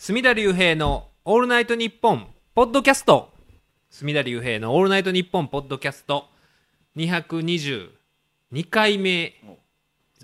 [0.00, 3.32] 隅田隆平のオールナイトニッポンポッドキャスト。
[3.90, 6.28] 隅田隆平のオールナイトニッポンポッドキャスト。
[6.96, 7.90] 222
[8.70, 9.34] 回目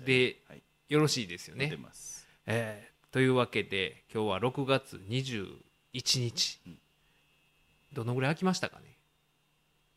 [0.05, 2.87] ではいよろしいですよ出ね。
[3.11, 5.59] というわけで今日は6月21
[6.21, 6.77] 日、うん。
[7.91, 8.85] どのぐらい空きましたかね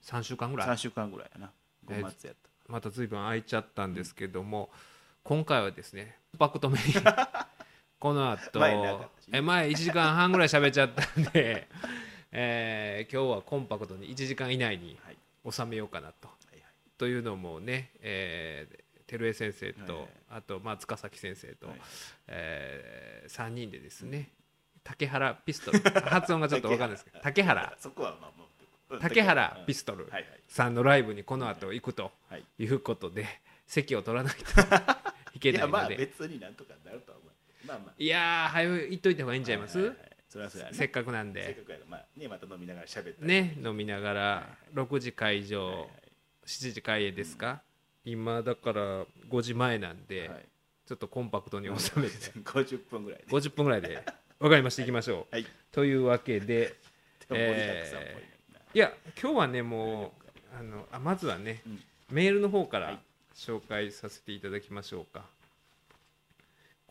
[0.05, 1.53] ？3週間ぐらい？3週間ぐらいやな。
[1.89, 2.37] えー5月やっ
[2.67, 4.71] また随分空いちゃったんですけども、
[5.23, 6.95] 今回はですねコンパクトめに
[7.99, 8.61] この後
[9.33, 11.69] え前1時間半ぐらい喋っちゃったんで、
[12.31, 15.17] えー今日はコンパクトに1時間以内にはい。
[15.51, 16.29] 収めようかなと。
[16.29, 16.63] はいはい。
[16.99, 20.11] というのもね、えー照江先生と、はいはい。
[20.31, 21.81] あと、まあ、塚崎先生と、はい。
[22.27, 24.31] え3人でですね
[24.85, 25.79] 竹原ピストル。
[26.09, 27.75] 発音がちょっと分かんないですけど竹原。
[27.79, 28.17] そこは
[29.01, 30.11] 竹原ピスストル
[30.47, 32.45] さんのライブにこの後行くとはい。
[32.59, 33.27] いうことで
[33.67, 34.45] 席を取らないと
[35.35, 37.13] いけいやまあないので別になんとかなると
[37.69, 37.95] まあまあ。
[37.99, 39.97] いやー早く行っといた方がいいんちゃいます、ははは
[40.29, 40.75] それはそうやね。
[40.75, 43.29] せっかくなんせっでかくやからまあねまた飲みながら喋ったり。
[43.29, 45.89] ね飲みながら6時会場、はいはい
[46.49, 47.61] 7時開演ですか、
[48.07, 50.47] 今だから5時前なんで、はい。
[50.87, 52.15] ちょっとコンパクトに収めて。
[52.43, 54.03] 50分ぐらいね50分ぐらいで。
[54.41, 55.47] 分かりました行きましょう、はい。
[55.71, 56.75] というわけで
[57.29, 58.21] 盛りだくさんっぽ
[58.73, 60.15] いや今日はねも
[60.55, 61.83] うあのあまずはね、うん。
[62.11, 62.99] メールの方からはい。
[63.35, 65.27] 紹介させていただきましょうか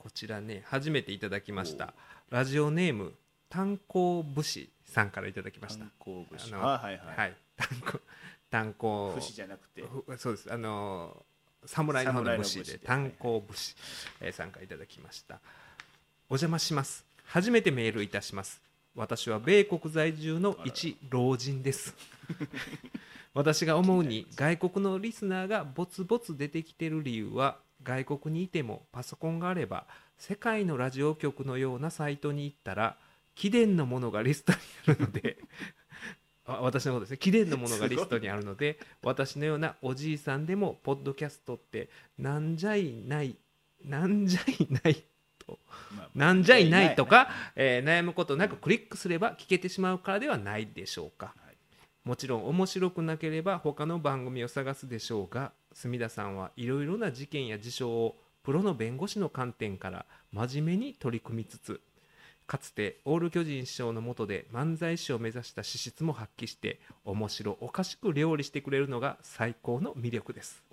[0.08, 1.94] こちらね初めていただきました。
[2.30, 3.14] ラジオネーム
[3.50, 5.82] 炭鉱武士さんからいただきました。
[5.82, 7.20] 炭鉱節あのあはいはい。
[7.20, 7.34] はい。
[7.58, 8.00] 炭鉱
[8.50, 9.82] 炭鉱節じゃなくて。
[9.82, 10.54] ふそうです。
[10.54, 11.26] あの
[11.66, 12.80] 侍の方の武士で侍の武士で。
[12.88, 13.76] 炭鉱武士、
[14.22, 15.42] えー参加いただきました。
[16.30, 17.06] お邪魔します。
[17.26, 18.62] 初めてメールいたします。
[18.96, 21.94] 私は米国在住の一老人です。
[23.36, 29.86] 私が思うに外国のリスナーがぼつぼつ出てきてる理由は外国にいてもパソコンがあれば
[30.18, 32.98] 世界のラジオ局のようなサイトに行ったら
[33.36, 35.38] 貴殿のものがリストにあるので
[36.46, 37.18] あ私のことですね。
[37.18, 43.36] 貴殿のものがリストにあるので私のようなおじいさんでもポッドキャストってなんじゃいない
[43.84, 45.04] なんじゃいない
[45.38, 45.60] と
[45.96, 51.28] まあなんじゃいないとかな、えー悩むことなくクリックすれば聞けてしまうからではないでしょうか。
[51.28, 51.47] はい
[52.08, 61.82] もちろん面白くなければ他の番組を探すでしょうが隅田さんはいろいろな事件や事象をプロの弁護士の観点から真面目に取り組みつつ
[62.48, 70.64] かつてオール巨人師匠の下で漫才師を目指した資質も発揮して面白おかしく料理してくれるのが最高の魅力です。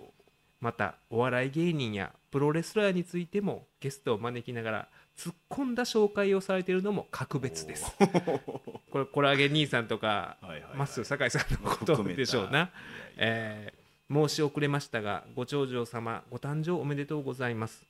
[0.60, 4.88] またお笑い芸人やプロレスラーについてもゲストを招きながら
[5.18, 7.96] 突っ込んだ紹介をされているのも格別です。
[8.90, 10.76] これコラーゲン兄さんとかはいはいはい。
[10.76, 12.70] マッスー酒井さんのことでしょうな、
[13.16, 17.84] えー申し遅れましたがご長女様ご誕生おめでとうございます。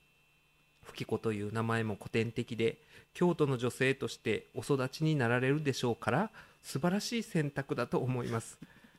[0.85, 2.79] 吹子という名前も古典的で
[3.15, 6.31] 京都の女性としてお育ちになられるでしょうから
[6.63, 8.59] 素晴らしい選択だと思います。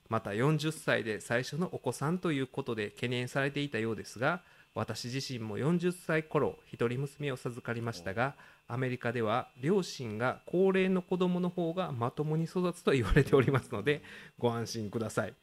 [0.10, 4.42] また40歳で最初のお子さんということで懸念されていたようですが
[4.76, 8.36] 私自身も40歳頃一人娘を授かりましたが
[8.68, 14.04] アメリカでは両親が高齢の子供の方がまともに育つと言われておりますので
[14.38, 15.34] ご安心ください。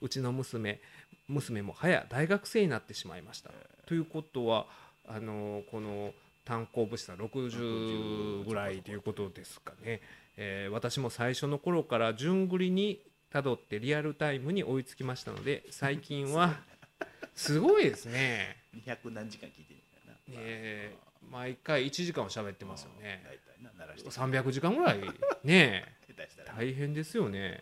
[0.00, 0.80] うちの娘
[1.26, 3.50] 娘も早大学生になってしまいました。
[3.86, 4.66] ということは
[5.06, 6.12] あのこの
[6.44, 10.00] 炭鉱武士さん60ぐらいということですかね、
[10.36, 13.00] えー私も最初の頃から順繰りに
[13.30, 16.56] たどってリアルタイムに追いつきましたので最近は
[17.34, 18.56] すごいですね。
[18.84, 20.40] 200何時間聞いてるんだよな。
[20.40, 23.22] えー毎回1時間は喋ってますよね。
[23.26, 24.08] 大体な鳴らして。
[24.08, 25.00] 300時間ぐらい。
[25.44, 25.84] ね
[26.56, 27.60] 大変ですよね、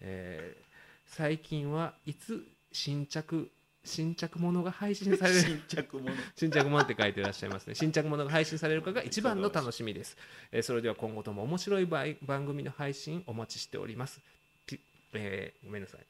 [0.00, 0.66] えー
[1.08, 3.48] 最近はいつ新着
[3.84, 5.40] 新着ものが配信される？
[5.40, 7.74] 新着もの 新着ものって書いてらっしゃいますね。
[7.76, 10.16] 新着ものが配信されるかが一番の楽しみです、
[10.50, 14.20] えーそれでは今後とも面白い番番組の配信お待ちしております、
[14.66, 14.80] ぴ
[15.12, 16.00] えーごめんなさい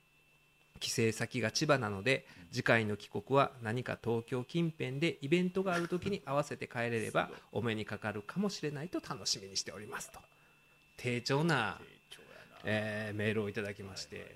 [0.78, 10.18] 帰省先が千葉なので次回の帰国は何か東京近辺でイベントがある時に合わせて帰れればお目にかかるかもしれないと楽しみにしておりますと。
[10.96, 11.78] 丁重な、
[12.64, 14.34] えーメールをいただきまして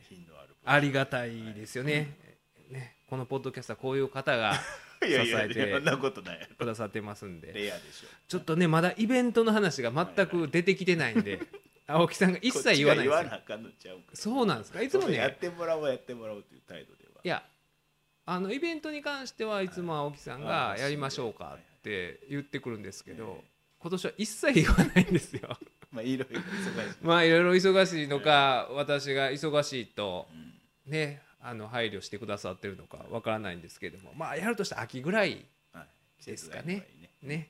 [0.64, 2.16] ありがたいですよね,、
[2.70, 4.54] ねこのポッドキャストはこういう方が
[5.02, 5.80] 支えて
[6.58, 7.72] くださってますんで。
[8.28, 11.40] ちょっとねまだイベントの話が全く出てきてないんで
[11.92, 14.82] 青木さんが一切言わない言わなあかんのちゃうかそうなんですか？
[14.82, 17.20] いつもやっねてもらおうやってもらおうという態度では。
[17.22, 17.42] いや
[18.26, 23.42] あのイベントに関してはいつも青木さんがやりましょうかって言ってくるんですけど
[23.80, 25.48] 今年は一切言わないんですよ。
[25.90, 26.96] まあいろいろ忙しい。
[27.02, 30.28] まあいろいろ忙しいのか私が忙しいと
[30.86, 30.90] うん。
[30.92, 35.46] ねあの配慮してくださってるのかわからないんですけれどもまあやるとしたら秋ぐらい
[36.26, 36.86] ですかね。
[37.22, 37.48] ね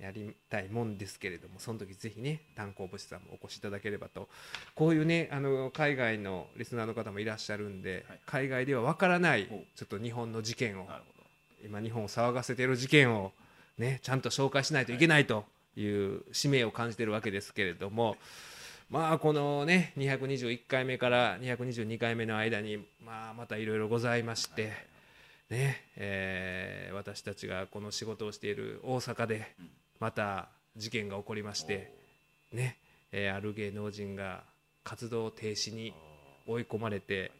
[0.00, 4.28] やりたいもんですけれどもその時ぜひね炭鉱物さんもお越しいただければと。
[4.74, 8.20] こういうねあの海外のリスナーの方もいらっしゃるんで、はい。
[8.26, 10.88] 海外ではわからないおちょっと日本の事件を
[11.64, 13.32] 今日本を騒がせている事件を
[13.78, 15.44] ねちゃんと紹介しないといけないと
[15.76, 18.16] いう使命を感じているわけですけれども
[18.88, 24.72] まあこのね221回目から222回目の間にまあまたいろいろございまして
[25.50, 29.70] ねえー私たちがこの仕事をしている大阪でうん
[30.00, 31.92] また事件が起こりまして
[32.52, 32.76] ね
[33.12, 34.42] えーある芸能人が
[34.82, 35.92] 活動停止に
[36.46, 37.30] 追い込まれて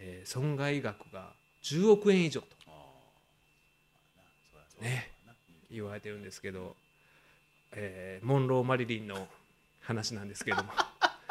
[0.00, 1.32] えー損害額が
[1.62, 2.48] 10億円以上と
[4.80, 5.10] ね
[5.70, 6.76] 言われてるんですけど、
[7.72, 9.26] えーモンロー・マリリンの
[9.80, 10.70] 話なんですけれども。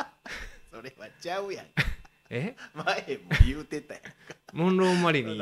[0.72, 1.68] それはちゃうやん。
[2.30, 2.56] え？
[2.74, 4.04] 前も言うてたやん
[4.52, 5.36] モンロー・マリリン。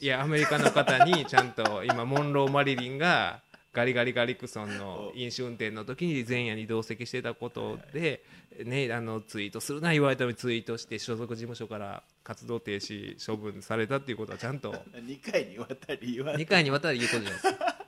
[0.00, 3.40] いやアメリカの方にちゃんと今モンロー・マリリンが
[3.72, 8.22] ガリガリガリクソンの飲酒運転の時に前夜に同席してたことで、
[8.64, 14.72] ね、あのツイートするな言われたのにツイートして所属事務所から活動停止処分されたっていうことはちゃんと。
[14.92, 17.86] 2回にわたり言われ2回にわたり言うことじゃないですか。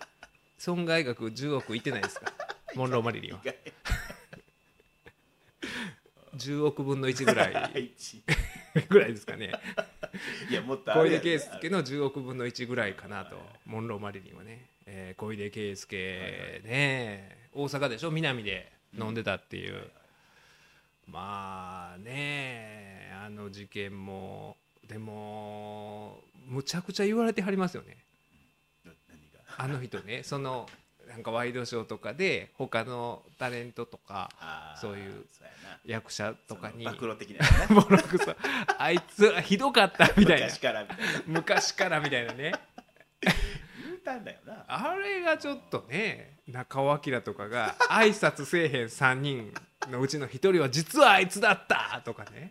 [0.56, 2.32] 損害額10億いってないですか。
[2.74, 3.42] モンロー・マリリンは。
[6.34, 7.84] 10 億分の1ぐらい。
[7.84, 8.22] 一。
[8.88, 9.52] ぐらいですかね。
[10.48, 13.38] いやもっとあ小出圭介の10億分の1ぐらいかなと。
[13.66, 18.10] モンロー・マリリンはね、えー小出圭介ね大阪でしょ？
[18.10, 19.90] 南で飲んでたっていう、
[21.06, 27.96] まあねあの事件もでもむちゃくちゃ言われてはりますよね。
[29.56, 30.68] あの人ね その
[31.08, 35.24] なんかワイドショーとかで他のタレントとかそういう
[35.84, 36.84] 役者とかに。
[36.84, 38.34] 暴露的なやつなボロクソ
[38.78, 40.48] あいつひどかったみたいな。
[41.26, 42.52] 昔からみたいなね
[44.04, 44.64] たんだよな。
[44.68, 49.52] あれがちょっとね中尾明とかが 挨拶せえへん3人
[49.88, 52.00] のうちの1人は実はあいつだった！
[52.04, 52.50] とかね。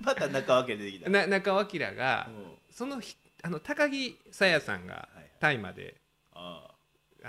[0.00, 1.10] また中分け出てきた。
[1.10, 2.52] な中尾明がうん。
[2.70, 5.96] そのひあの高木沙耶さんがはい大麻で
[6.32, 6.72] ああ。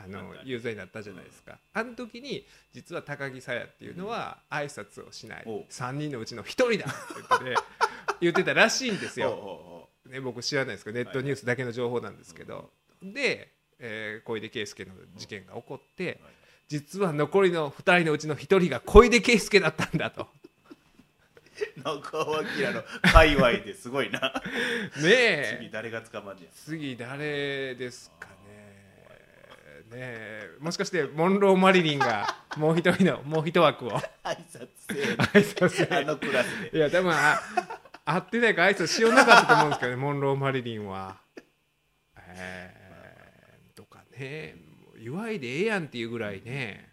[0.08, 5.44] の有罪になったじゃないですか、あの時に実は高木沙耶っていうのは挨拶をしない。
[5.46, 5.66] おう。
[5.70, 6.92] 3人のうちの1人だ！
[6.92, 7.62] って言って
[8.22, 12.72] 言ってたらしいんですよ、ね、僕知らないですけどネットニュースだけの情報なんですけど、
[13.04, 16.20] で、えー小出圭介の事件が起こって
[16.68, 20.28] 実は残りの2人のうちの1人が小出圭介だったんだと。
[21.84, 24.20] 中尾明の界隈ですごいな。
[25.02, 28.34] ね次え誰が捕まんねや次誰ですかね。
[29.90, 30.50] ねえ。
[30.60, 33.92] もしかしてモンロー・マリリンがもう一人の もう一枠を。
[34.24, 35.04] 挨拶せえ。
[35.16, 36.78] 挨拶あのクラスで。
[36.78, 37.40] いや多分あ
[38.06, 41.22] 会ってないから挨拶しようなかったと思うんですけどねモンロー・マリリンは。
[42.36, 42.83] えー、とか
[44.18, 44.56] ね
[45.02, 46.92] 言わいでええやんっていうぐらいね。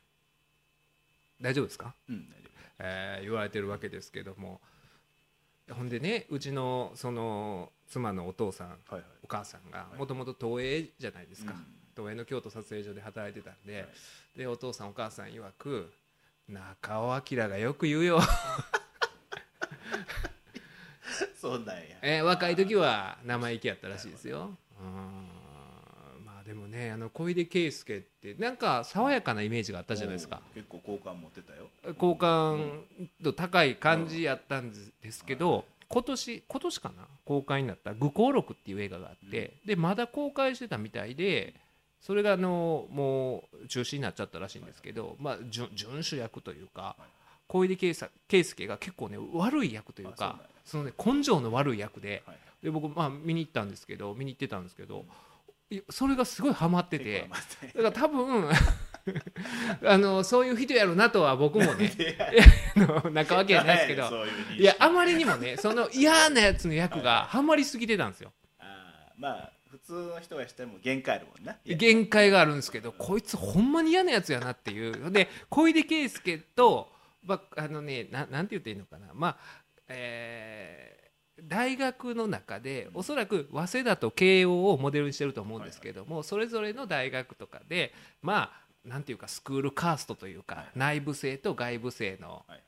[1.40, 2.50] 大丈夫ですか、うん大丈夫
[2.80, 4.60] えー言われてるわけですけども。
[5.70, 9.04] ほんでねうちのその妻のお父さんはいはい。
[9.22, 11.64] お母さんがもともと東映じゃないですか、うん。
[11.96, 14.38] 東映の京都撮影所で働いてたんで、はい。
[14.38, 15.92] でお父さんお母さん曰く
[16.48, 18.20] 中尾明がよく言うよ。
[21.40, 21.82] そうなんや。
[22.02, 24.56] えー若い時は生意気やったらしいですよ。
[24.80, 24.86] うん。
[24.86, 25.19] まあ
[26.50, 30.42] でもねあの小出圭介ってなんか爽やかなイメージがあったじゃないですか。
[30.52, 31.68] 結構好感持ってたよ。
[31.96, 32.82] 好感
[33.20, 37.06] 度高い感じやったんですけど今年今年かな？
[37.24, 39.52] 公開になった「愚行録」っていう映画があって。
[39.64, 41.54] でまだ公開してたみたいで
[42.00, 46.96] それがあのもう中止になっちゃったらしいんですけどまあ準準主役というか
[47.46, 47.94] 小出圭
[48.42, 50.46] 介が結構ね悪い役というかや。
[50.64, 52.36] そのね根性の悪い役ではい。
[52.60, 55.04] で僕まあ見に行ったんですけど見に行ってたんですけどいや
[55.88, 57.28] それがすごいハマってて。
[57.74, 58.50] だから多分
[59.86, 61.92] あのそういう人やろなとは僕もね
[63.12, 64.26] 中わけじゃないですけど。
[64.58, 68.32] いやあまりにもねその嫌なやつの役がハマりすぎてたんですよ。
[68.58, 71.56] あーまあ普通の人がしても限界あるもんな。
[71.64, 75.10] 限界があるんですけどこいつほんまに嫌なやつやなっていう。
[75.10, 76.92] で小出圭介と、
[77.24, 79.08] まあのねななんて言っていいのかな。
[79.14, 79.36] まあ
[79.88, 80.89] えー
[81.48, 87.92] 大学の中でおそらく早稲田と慶応をモデルにしてると思うんですけども、それぞれの大学とかで
[88.22, 88.52] ま
[88.84, 90.66] あなんていうかスクールカーストというか、はい。
[90.74, 92.62] 内部生と外部生の、はい。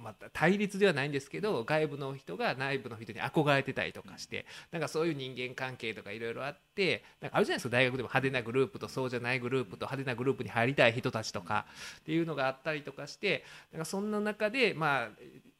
[0.00, 11.66] また対立ではないんですけど外部の人が内部の人に憧れてたりとかして、なんかそういう人間関係とかいろいろあってなんかあるじゃないですか大学でも派手なグループとそうじゃないグループと派手なグループに入りたい人たちとか
[12.00, 15.08] っていうのがあったりとかしてなんかそんな中でまあ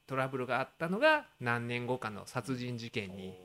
[0.09, 3.37] トラブルがあったのが何年後かの殺人事件に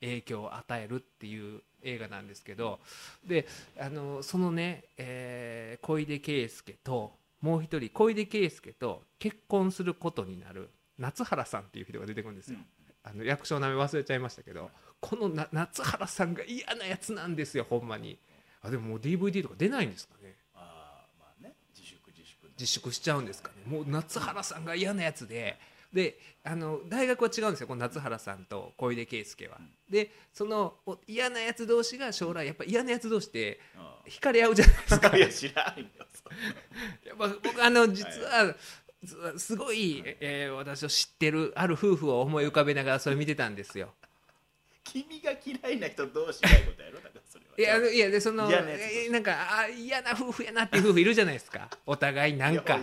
[0.00, 2.78] 影響を与えるっていう映画なんですけど
[3.26, 3.46] で
[3.78, 12.58] あのそのね、えー小出圭介ともう一人小出圭介と結婚することになる夏原さんっていう人が出てくるんですよ。
[13.04, 14.70] あの役所の名前忘れちゃいましたけど
[15.00, 18.18] このな夏原さんが嫌なやつなんですよほんまに。
[18.62, 20.34] あでももう DVD とか出ないんですかね。
[20.54, 21.54] ああまあね。
[21.76, 22.48] 自粛自粛。
[22.58, 23.62] 自粛しちゃうんですかね。
[23.66, 25.58] もう夏原さんが嫌なやつで
[25.92, 29.58] であの大学は違うんですよこの夏原さんと小出圭介は。
[29.90, 35.10] でそのお嫌なやつ同士が将来やっぱ嫌なやつ同士ってあ惹かれ合うじゃないですか。
[35.12, 35.86] あ いや知らんよ
[37.04, 38.54] やっぱ僕あの実は
[39.04, 43.94] すすごい、えー私を知ってるある夫婦を思い浮かべながらそれ見てたんですよ。
[44.84, 47.80] 君が嫌いな人同士がいうことやろだからそれは。
[47.80, 48.62] いやいやでその嫌
[49.10, 51.68] なんかあ嫌な夫婦やなっていう夫婦いるじゃないですか。
[51.84, 52.78] お互いなんか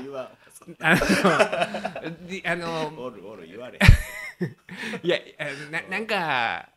[0.80, 3.80] あのであの おるおる言われ
[5.04, 6.70] いやあななんか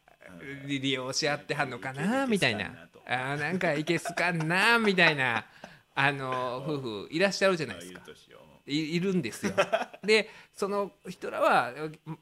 [0.66, 5.46] 利利用し合ってはんのかなみたいなあーなんかいけすかんなみたいな
[5.94, 8.02] あの夫婦いらっしゃるじゃないですか
[8.66, 9.52] いいるんですよ。
[10.02, 11.72] でその人らは、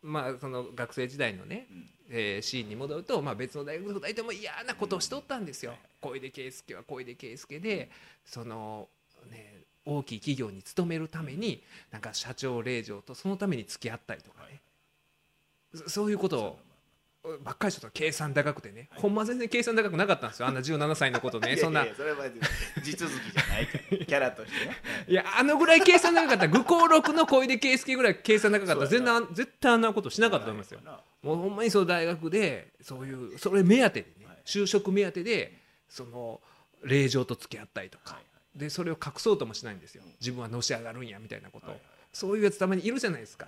[0.03, 5.75] まあ、その学生時代のね、んえーシーンに戻ると、まあ、別の大学の2人とも嫌なことをしとったんですよ。
[6.01, 7.91] 小出圭介は小出圭介で
[8.27, 8.94] その、ね、
[9.87, 14.61] 大きい企業に勤めるためになんか社長令嬢とそのために付き合ったりとかね、
[15.75, 16.59] そそういうことを
[17.43, 20.47] ばっかりしとった計算高くてね、ほんま全然計算高くなかったんですよ。
[20.47, 21.87] あんな 17歳のことうねそんな。
[21.97, 22.27] それは
[22.83, 23.97] 地続きじゃないから。
[23.99, 24.77] キャラとしてね。
[25.09, 26.47] いやあのぐらい計算高かった。
[26.47, 28.83] ら愚行録の小出圭介ぐらい計算高かった。
[28.83, 30.81] ら全然絶対あんなことしなかったと思いますよ。
[31.23, 34.37] もうほんまにその大学でそういうそれ目当てでねはい。
[34.45, 36.43] 就職目当てでその
[36.83, 38.15] 令嬢と付き合ったりとか。
[38.15, 38.25] はい
[38.55, 40.03] でそれを隠そうともしないんですよ。
[40.21, 41.71] 自分はのし上がるんやみたいなこと。
[41.71, 41.81] を
[42.13, 43.47] そういうやつたまにいるじゃないですか。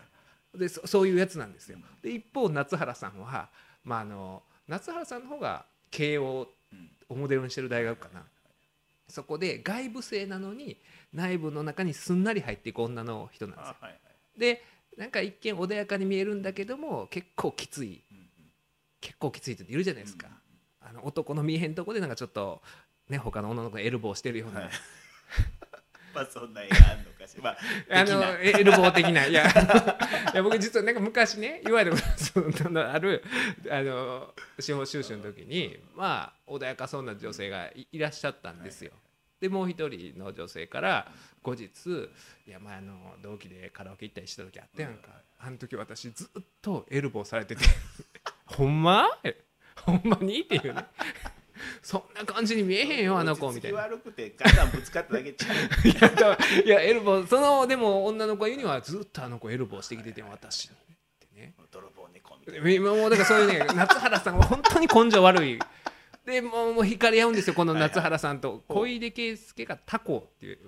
[0.55, 1.79] でそそういうやつなんですよ。
[2.03, 3.49] で一方夏原さんは
[3.85, 6.91] まああの夏原さんの方が慶応うん。
[7.09, 8.25] をモデルにしてる大学かな。
[9.09, 10.77] そこで外部生なのに
[11.13, 13.75] 内部の中にすんなり入っていく女の人なんですよ。
[14.37, 14.63] で
[14.97, 18.03] なんか一見穏やかに見えるんだけども結構きつい。
[18.99, 20.27] 結構きついっているじゃないですか、
[20.81, 22.61] あの男の見えへんとこでなんかちょっと
[23.09, 24.71] ね他の女の子がエルボーしてるような、はい。
[26.15, 27.43] まあそんな映画あんのかしら。
[27.43, 27.57] まあ
[28.01, 29.27] あのエルボー的な。
[29.27, 29.45] いや
[30.33, 33.23] いや僕実はなんか昔ねいわゆるそのある
[33.71, 38.93] あの司法修習の時にまあ穏やかそうな女性がいいらっしゃったんですよ。
[39.41, 41.71] でもう一人の女性から後日
[42.49, 47.63] 「いやまああの同期でカラオケ行ったりした時あったやんか、あの時私ずっとエルボーされてて。
[48.47, 49.07] ほんま？
[49.25, 49.45] え
[49.85, 50.87] ほんまに?」っていうね
[51.83, 53.79] そんな感じに見えへんよあの子みたいな。
[53.81, 60.77] 悪くてガンぶつかっただけちゃういやエルボーそのでも女の子が言うにはずっとあの子エルボーしてきてて私にっ
[61.19, 62.71] てね泥棒猫みたいな。
[62.71, 65.59] 今もうだからそういうね 夏原さんは本当に根性悪い。
[66.25, 68.65] でもうもう惹かれ合うんですよこの夏原さんと。
[68.69, 70.59] 小出圭介がタコっていう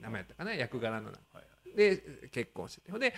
[0.00, 1.12] 名前やったかな役柄の。
[1.76, 2.02] で
[2.32, 2.98] 結婚してて。
[2.98, 3.14] で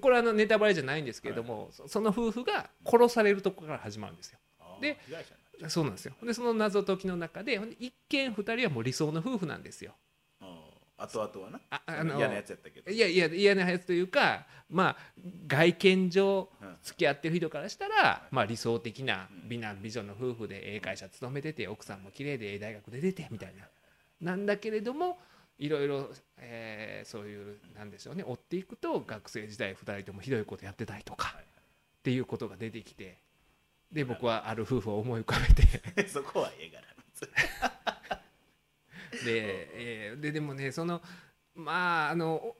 [0.00, 4.38] これはあのネタバレじゃないんですけれども、そその夫婦が殺されるところから始まるんですよ。
[4.80, 4.98] で
[5.68, 6.14] そうなんですよ。
[6.22, 9.94] でその謎解きの中で一見二人はもう理想の夫婦なんですよ。
[10.98, 11.60] 後々はな。
[11.70, 12.90] ああの嫌なやつやったけど。
[12.90, 14.96] いやいや嫌なやつというかまあ
[15.46, 16.76] 外見上うん。
[16.82, 23.64] 付き合ってる人からしたら、まあ、理想的な美男美女の夫婦でええ会社勤めてて奥さんも綺麗でええ大学出ててみたいな。
[24.20, 25.18] なんだけれども
[25.58, 31.44] いろいろ、えーそういうなんでしょうね追っていくと学生時代2人ともひどいことやってたりとかはい。
[31.44, 31.46] っ
[32.02, 33.18] ていうことが出てきて
[33.92, 35.62] で僕はある夫婦を思い浮かべて。
[36.08, 36.90] そこは映画なん
[39.12, 41.02] ですで,、えーででもねその
[41.54, 42.56] まああの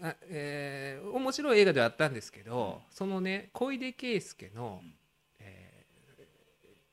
[0.00, 4.94] あえー面白い映画ではあったんですけど、そのね小出圭介の、うん。
[5.40, 5.72] えー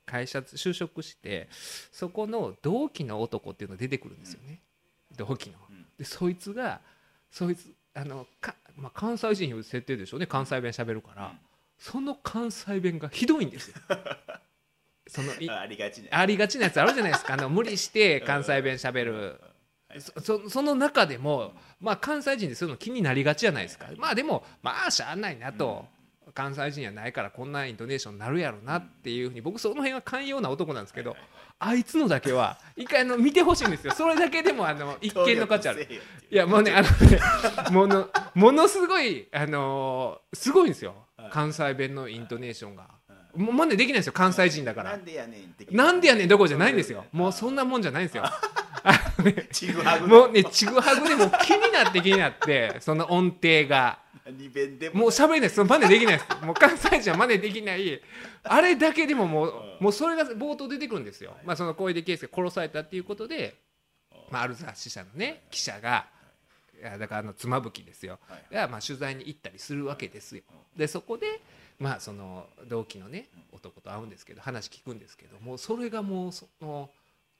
[0.05, 4.59] 会社就職してそこの同期の男っていうのが出てくるんですよね、
[5.15, 5.57] 同期の。
[5.69, 5.85] うん。
[5.97, 6.81] でそいつが
[7.29, 10.25] そいつあのか、まあ、関西人いう設定でしょうね。
[10.25, 11.39] 関西弁しゃべるから、うん
[11.79, 13.75] その関西弁がひどいんですよ。
[15.07, 16.09] そのいあありがちね。
[16.11, 17.33] ありがちなやつあるじゃないですか。
[17.35, 19.39] あの無理して関西弁しゃべる
[19.97, 25.87] そそその中でも、まあ、関西人でそういうの気になりがちじゃないですか、まあでもまあしゃあないなと、
[26.35, 31.17] 関西人やないからこんなイントネーションになるやろなっていうふうに僕その辺は寛容な男なんですけど、
[31.57, 33.93] あいつのだけは一回あの見てほしいんですよ。
[33.93, 35.87] それだけでもあの 一見の価値ある。
[36.29, 37.19] いやもうねあのね
[37.71, 40.91] ものものすごいあのーすごいんですよ。
[40.91, 42.87] はい関西弁のイントネーションが。
[43.35, 44.91] もう真似できないんですよ関西人だから。
[44.91, 45.05] なん。
[45.05, 47.05] でやねん的ななんでやねんどころじゃないんですよ。
[47.11, 48.23] もうそんなもんじゃないんですよ。
[49.51, 50.25] ちぐはぐも。
[50.27, 53.99] うね、ちぐはぐでも気になって気になって、その音程が。
[54.25, 55.05] 二弁でも。
[55.05, 55.55] う喋れないです。
[55.55, 56.45] その真似できないです。
[56.45, 58.01] もう関西人は真似できない。
[58.43, 59.83] あれだけでももううん。
[59.83, 63.55] もうそれが冒頭出てくるんですよ、まあ、その小出圭介殺されたっていうことで、
[64.29, 66.18] まあ、ある雑誌社のね記者がい
[66.81, 68.19] やだからあの妻夫木ですよ。
[68.27, 68.53] はい。
[68.53, 70.43] がまあ取材に行ったりするわけですよ。
[70.75, 71.41] でそこで
[71.79, 76.89] まあその同期のね男と会うんですけど話聞くんですけどもうそれがもうその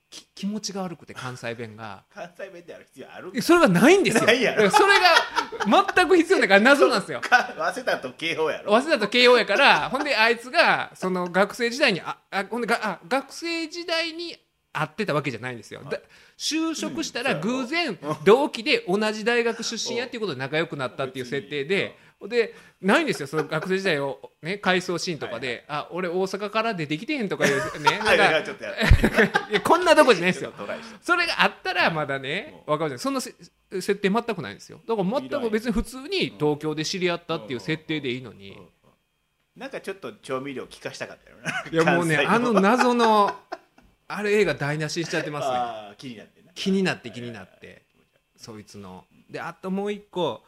[0.10, 2.03] き気持ちが悪くて関西弁が。
[2.13, 4.25] 関西弁である必要あるそれがないんですよ。
[4.25, 4.69] ないやろ。
[4.72, 7.22] それが全く必要だから謎なんですよ。
[7.22, 8.72] か早稲田と慶応やろ。
[8.72, 14.36] 早稲田と慶応やからほんであいつがその学生時代にああほんでがあ学生時代に
[14.72, 16.00] 会ってたわけじゃないんですよ、だ
[16.38, 21.98] 就職したらうん偶然同期で同じ大学出身やっていうことで仲良くなったっていう設定で
[22.28, 23.28] でないんですよ。
[23.28, 28.52] その学生時代を、ね、回想シーンとかで「あ俺大阪から出てきてへん」とかいうね はいなんか
[29.64, 30.54] こんなとこじゃないですよ。
[31.02, 33.34] それがあったらまだね分かるじゃんそんなせ
[33.72, 34.82] 設定全くないんですよ。
[34.86, 38.58] だから全く別に普通に東京で知り合ったっていう設定でいいのに。
[39.56, 41.66] なんかちょっと調味料効かしたかったよな。
[41.72, 43.36] いやもうねあの謎の
[44.12, 45.54] あれ映画台無しにしちゃってますね。
[45.56, 46.51] あー気になってな。
[46.54, 47.84] 気になって気になって
[48.36, 49.06] そいつの。
[49.30, 50.44] であともう一個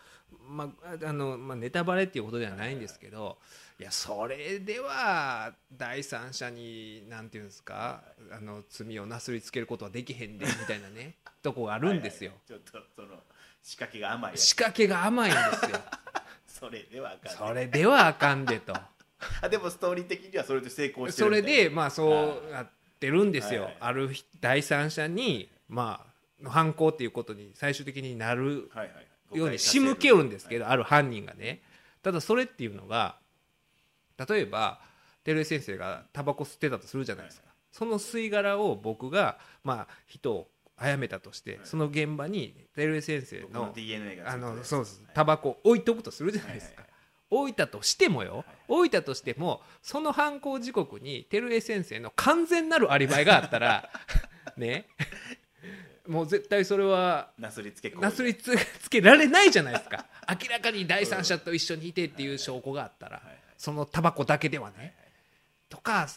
[0.50, 3.38] まああの、まあ、ネタバレっていうことではないんですけど
[3.80, 8.02] いやそれでは第三者になんていうんですか
[8.32, 12.32] あの罪をなすりつけることはできへんでみたいなね とこがあるんですよ。
[12.32, 12.62] はいはい。
[12.64, 13.24] ちょっとその
[13.62, 14.42] 仕掛けが甘いやつ。
[14.42, 15.80] 仕掛けが甘いんですよ。
[16.48, 18.74] それではあかんねそれではあかんでと。
[19.42, 21.70] あでもストーリー的にはそれで成功してそれるみたいな。
[21.70, 22.70] でまあそうなっ
[23.02, 23.72] てるんですよ、はい。
[23.72, 26.06] はいある第三者にま
[26.40, 28.96] あの犯行っていうことに最終的になるはいはい。
[28.96, 31.62] はいように仕向けるんですけど、ある犯人がね。
[32.04, 33.16] ただそれっていうのが
[34.30, 34.82] 例えば
[35.24, 43.74] 照井先生がタバコ吸ってたとするじゃないですか、その吸い殻を僕がまあ人を殺めたとして、その現場に照井先生僕の
[44.26, 46.91] あのそうですタバコを置いとくとするじゃないですか、はいはい
[47.32, 48.90] 置いたとしてもよ、置い。
[48.90, 53.90] たとしてもその犯行時刻に照江先生の完全なるアリバイがあったら
[54.58, 54.86] ね。
[56.08, 60.06] もう絶対それはなすりつけなすりつつけられないじゃないですか。
[60.30, 63.22] 明らかに第三者と一緒にいてっていう証拠があったら
[63.58, 64.94] そのタバコだけではね。
[65.70, 66.08] とか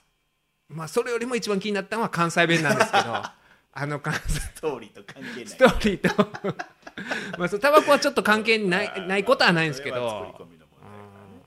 [0.69, 3.15] まあそれよりも一番気になったのは関西弁なんですけど
[3.77, 5.47] あの関西ストーリーと関係ない。
[5.47, 6.55] ストーリーと。
[7.39, 10.81] まあそのタバコはちょっと関係ないないことはないんですけど込みの問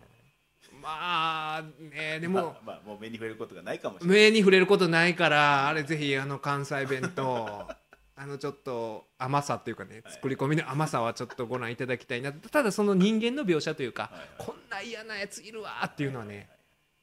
[0.87, 4.17] まあねでまもあ まあもう目に触れることがないかもしれない。
[4.17, 7.67] 目に触れることないからあれぜひあの関西弁と
[8.15, 12.31] あのちょっと甘さっていうかね作り込みの甘さはちょっとご覧いただきたいな。
[12.31, 14.29] ただその人間の描写というかはいはい。
[14.37, 16.49] こんな嫌なやついるわっていうのはね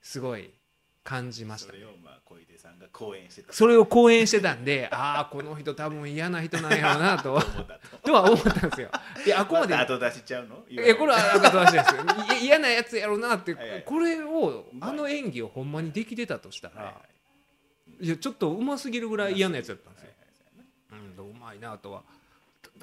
[0.00, 0.50] すごい
[1.04, 1.72] 感じました。
[1.72, 3.52] ねそれをまあ小出さんが講演してた。
[3.52, 7.40] それを講演してたんで ああこの人多分嫌な人なんやろうなと。
[7.40, 7.46] と。
[8.02, 8.90] とは思ったんですよ。
[9.26, 10.64] いやあくまでまた後出しちゃうの？
[10.68, 12.02] いやこれは赤とわしですよ。
[12.40, 13.82] い嫌なやつやろうなってはいはい。
[13.84, 16.84] これをあの演技をほんまにできてたとしたはいはい。
[16.86, 20.08] らいやちょっとうますぎるぐらい嫌なやつだったんですよ。
[20.90, 22.02] はいはいうん、うまいなとは。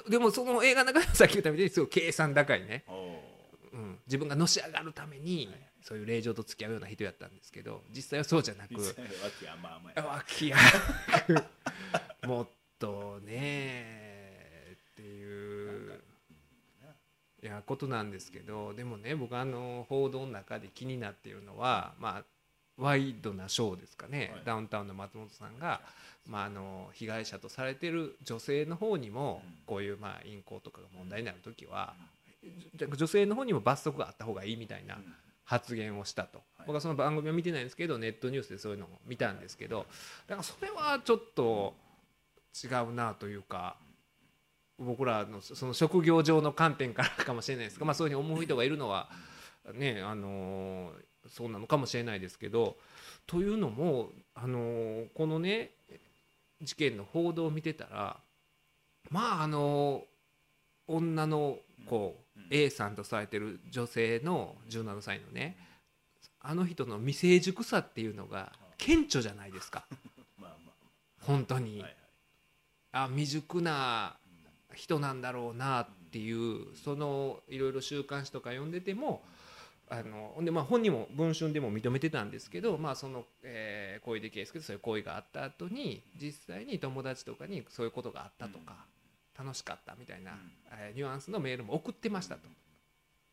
[0.07, 2.85] でもその映画の中ではさっき言ったみたいにすごい計算高いね、
[3.73, 5.49] うん、自分がのし上がるために
[5.81, 10.05] そういう令状と付き合うような人やったんですけど実際はそうじゃなく実際は脇甘々や。
[10.05, 11.43] 脇役
[12.27, 12.47] もっ
[12.79, 16.01] とねっていう
[17.43, 22.23] いやことなんですけどでもね僕あの報道の中で気になっているのはまあ
[22.77, 24.43] ワイドなショーですかね、はい。
[24.45, 25.81] ダウンタウンの松本さんが、
[26.27, 29.53] まあ、あの被害者とされてる女性の方にもうん。
[29.65, 31.93] こういうまあ淫行とかが問題になる時は
[32.95, 35.13] 女性の方にも罰則があった方がいいみたいなうん
[35.51, 36.67] 発言をしたと、はい。
[36.67, 39.85] 僕はその番組は見てないんですけどネットニュースでそういうのを見たんですけど
[40.27, 41.73] だからそれはちょっと
[42.63, 43.75] 違うなというか
[44.79, 49.09] 僕らのその職業上の観点からかもしれないですが、まあ、そういうふうに思う人がいるのは
[49.73, 52.77] ねあのーそうなのかもしれないですけど
[53.27, 55.71] というのも、あのーこのね
[56.61, 58.17] 事件の報道を見てたら
[59.09, 60.03] まああの
[60.87, 65.57] 女の子うん A さんとされてる女性の17歳のね
[66.39, 69.85] あの人の未成熟さっていうのが顕著じゃないですか。
[70.39, 70.55] まあ
[71.21, 71.77] 本当に。
[71.77, 72.01] まあはいはい。
[72.93, 74.17] あ未熟な
[74.73, 79.23] 人なんだろうなっていうそのいろいろ週刊誌とか読んでても
[79.89, 88.85] あのほんでまあ本人も文春でも認めてたんですけど、まあ、その、えー小出圭介とそういう行為があった後に実際に友達とかにそういうことがあったとか、
[89.37, 90.51] 楽しかったみたいな、うん。
[90.71, 92.47] えーニュアンスのメールも送ってましたと。
[92.47, 92.51] っ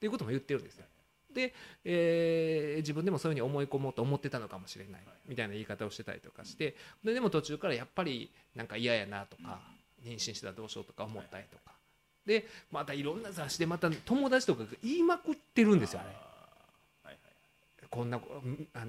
[0.00, 0.84] ていうことも言ってるんですよ。
[1.34, 5.02] で、えー自分でもそういうふうに思い込もうと思ってたのかもしれない。
[5.26, 6.76] みたいな言い方をしてたりとかして。
[7.04, 9.60] ででも途中からやっぱりなんか嫌やなとか
[10.04, 11.72] 妊娠したらどうしようとか思ったりとか。
[12.26, 16.08] でまたいろんな雑誌でまた友達とかが言いまくってるんですよあれ。
[16.08, 16.16] はい
[17.04, 17.18] はい
[17.90, 18.20] こんな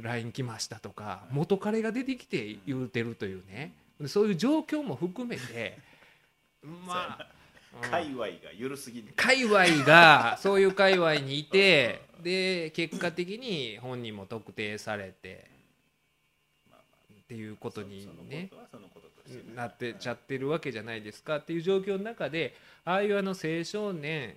[0.01, 3.73] LINE 来ましたとか元彼が出てきて言うてるというね。
[3.99, 5.77] でそういう状況も含めて
[6.63, 7.39] まあ、うん
[7.81, 15.47] 界隈が緩すぎる界隈がそういう界隈にいて で結果的に本人も特定されて
[16.67, 18.49] まあまあっていうことにね。
[19.55, 21.35] なってちゃってるわけじゃないですか。
[21.37, 24.35] っていう状況の中でああいうあの青少年、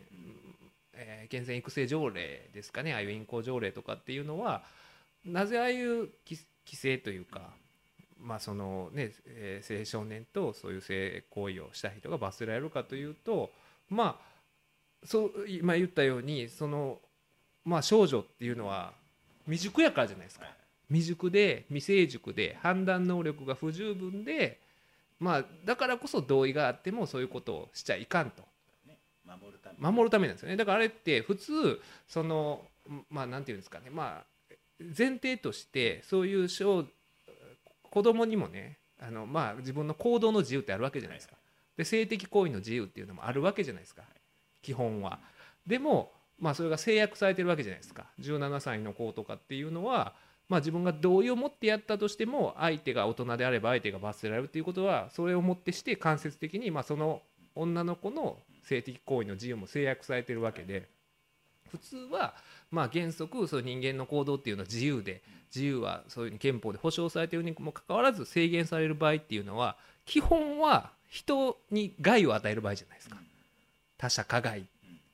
[0.92, 2.92] えー健全育成条例ですかね。
[2.92, 4.64] ああいう淫行条例とかっていうのは
[5.24, 7.54] なぜああいう規規制というか、
[8.22, 13.50] まあそのねえー青少年とそういう性行為をした人が罰せられるかというと
[13.90, 14.32] まあ
[15.04, 17.00] そう今言ったようにその
[17.64, 18.92] まあ少女っていうのは
[19.46, 20.46] 未熟やからじゃないですか。
[20.46, 20.54] はい。
[20.88, 24.60] 未熟で未成熟で判断能力が不十分で
[25.18, 28.42] まあだからこそ同意があってもそういうことをしちゃいかんと。
[28.86, 29.76] ね守るため。
[29.76, 30.56] に守るためなんですよね。
[30.56, 32.64] だからあれって普通その
[33.10, 33.90] まあなんていうんですかね。
[33.90, 34.54] まあ
[34.96, 36.84] 前提としてそういう小
[37.92, 41.34] 子供にもねあのまあ自分の行動の自由ってあるわけじゃないですか。
[41.76, 44.02] で性的行為の自由っていうのもあるわけじゃないですか。
[44.62, 45.18] 基本は。
[45.66, 48.06] でもまあそれが制約されてるわけじゃないですか。
[48.20, 50.14] 17歳の子とかっていうのは
[50.48, 57.20] まあ自分が同意を持ってやったとしても相手が大人であれば相手が罰せられるっていうことはそれをもってして間接的にまあその
[57.54, 60.88] 女の子の性的行為の自由も制約されてるわけで
[61.70, 62.34] 普通は
[62.72, 65.22] まあ原則そう人間の行動っていうのは自由で
[65.54, 73.18] 自由はそういう憲法で保障されているにもかかわらず制限される場合っていうのは基本は人に害を与える場合じゃないですか。
[73.98, 74.64] 他者加害。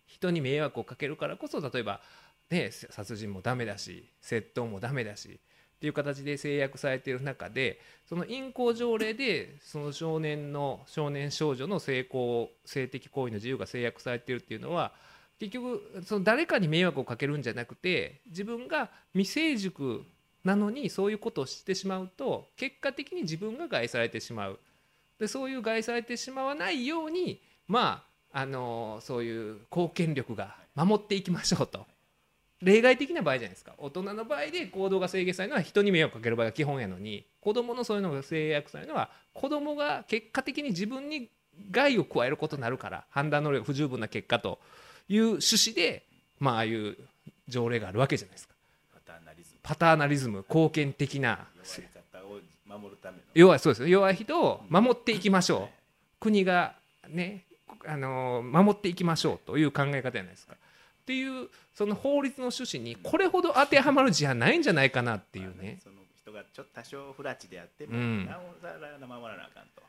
[0.07, 2.01] 人に迷惑をかけるからこそ例えば、
[2.51, 5.38] ね、殺人もダメだし窃盗もダメだし
[5.79, 14.92] っていう形で制約されている中でその淫行条例でその少年の少年少女の性行性的行為の自由が制約されているっていうのは
[15.38, 20.05] 結局その誰かに迷惑をかけるんじゃなくて自分が未成熟
[20.44, 24.59] なのにそういうことをしてしまうと結果的に自分が害されてしまう。
[25.18, 31.87] でそういう害されてしまわないようにまああのそういう公権力が守っていきましょうと。
[32.61, 33.74] 例外的な場合じゃないですか。
[33.79, 41.29] 大人の場合で行動が制限されるのは人に迷惑かける場合が基本やのに子供のそういうのが制約されるのは子供が結果的に自分に
[41.70, 44.59] 害を加えることになるから判断能力不十分な結果と。
[45.09, 46.05] いう趣旨で
[46.38, 46.97] まあああいう
[47.49, 48.55] 条例があるわけじゃないですか。
[48.94, 49.61] パターナリズム。
[49.62, 51.47] パターナリズム貢献的な。
[51.64, 53.23] 弱い方を守るための。
[53.35, 53.88] 弱いそうです。
[53.88, 56.21] 弱い人を守っていきましょう。
[56.21, 56.75] 国が
[57.09, 57.44] ね
[57.87, 60.55] あの守っていきましょうという考え方じゃないですか。
[60.55, 60.57] っ
[61.07, 65.79] ていうその法律の趣旨にこれほど当てはまる事案ないんじゃないかなっていうね。
[65.83, 68.27] その人がちょっと多少不埒であっても、うん。
[68.27, 69.83] なおさら守らなあかんと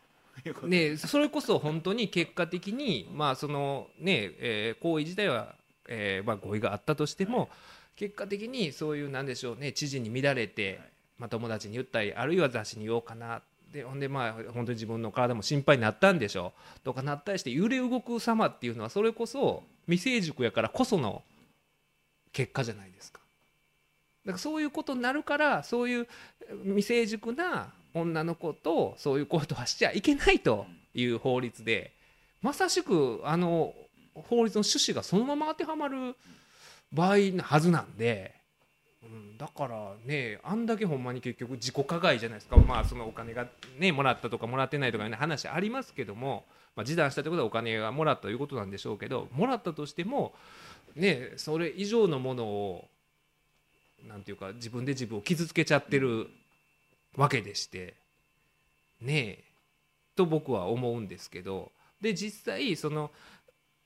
[0.67, 5.55] ねそれこそ本当に結果的にまあそのね、えー行為自体は、
[5.87, 7.49] えーまあ、合意があったとしても、
[7.95, 10.89] 結果的にそういうなんでしょうね知事に乱れて、はい。
[11.19, 13.41] まあ、友達に言ったりあるいは雑誌に言おうかな
[13.73, 21.21] でほんでまあ本当に自分の体も心配になったんでしょうとかなったりして揺れ動く様っていうのはそれこそ未成熟やからこその
[22.31, 23.19] 結果じゃないですか。
[24.25, 26.07] だからそういうことになるからそういう
[26.63, 31.93] 未成熟な女の子とそういうことはしちゃいけないという法律で
[32.41, 33.73] まさしくあの
[34.13, 36.15] 法律の趣旨がそのまま当てはまる
[36.91, 38.33] 場合なはずなんで、
[39.03, 42.57] うん、だからねあんだけほんまに結局自己加害じゃないですか。
[42.57, 43.47] まあそのお金が
[43.77, 50.33] ねもらったとかもらってないとかね話ありますけども、まあ、示談したってことはお金がもらったということなんでしょうけどもらったとしても
[50.95, 52.87] ねそれ以上のものを
[54.07, 56.29] なんていうか自分で自分を傷つけちゃってる
[57.19, 57.95] わけでして
[59.01, 59.43] ねえ
[60.15, 63.11] と僕は思うんですけどで実際その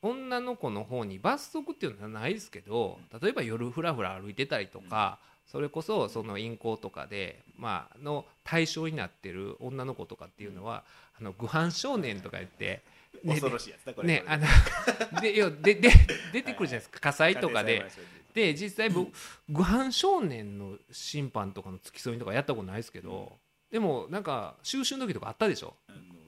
[0.04, 5.18] 女の子の方に罰則っていうのはないですけど例えば夜ふらふら歩いてたりとか
[5.48, 10.84] それこそその淫行とかで、まあの対象になってる女の子とかっていうのは
[11.20, 12.82] あの愚犯少年とか言って。
[13.24, 14.08] ね恐ろしいやつだこれ。
[14.08, 14.48] ね、あの
[15.22, 15.92] ででで
[16.32, 17.00] 出てくるじゃないですか。
[17.00, 17.86] 火災とかで
[18.34, 19.12] で実際僕
[19.50, 23.38] 愚犯少年の審判とかの付き添いとかやったことないですけど
[23.72, 25.76] でもなんか収集の時とかあったでしょ？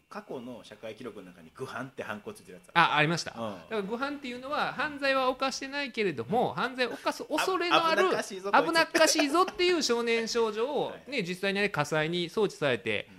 [0.08, 3.32] 過去の社会記録の中に愚犯ってハンコついてるやつあありました。
[3.32, 3.54] だうん。
[3.56, 11.12] から愚犯っていうのは犯罪は犯してないけれども犯罪を犯す恐れのある危なっかしいぞっていう少年少女をはい。
[11.12, 13.10] ね実際に火災に送致されて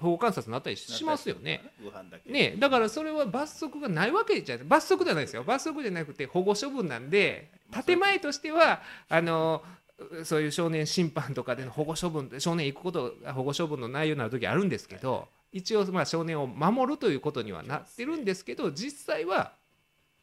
[0.00, 1.62] 保護観察になったりしますよね。
[2.26, 7.50] ね、だからそれは罰則がないわけじゃない罰則じゃないですよ罰則じゃなくて保護処分なんで
[7.86, 9.62] 建前としてはあの
[10.24, 19.52] そういう少年審判とかでの保護処分少年行くことが保護処分の内容になる時あるんですけど一応まあ少年を守るということにはなってるんですけど実際は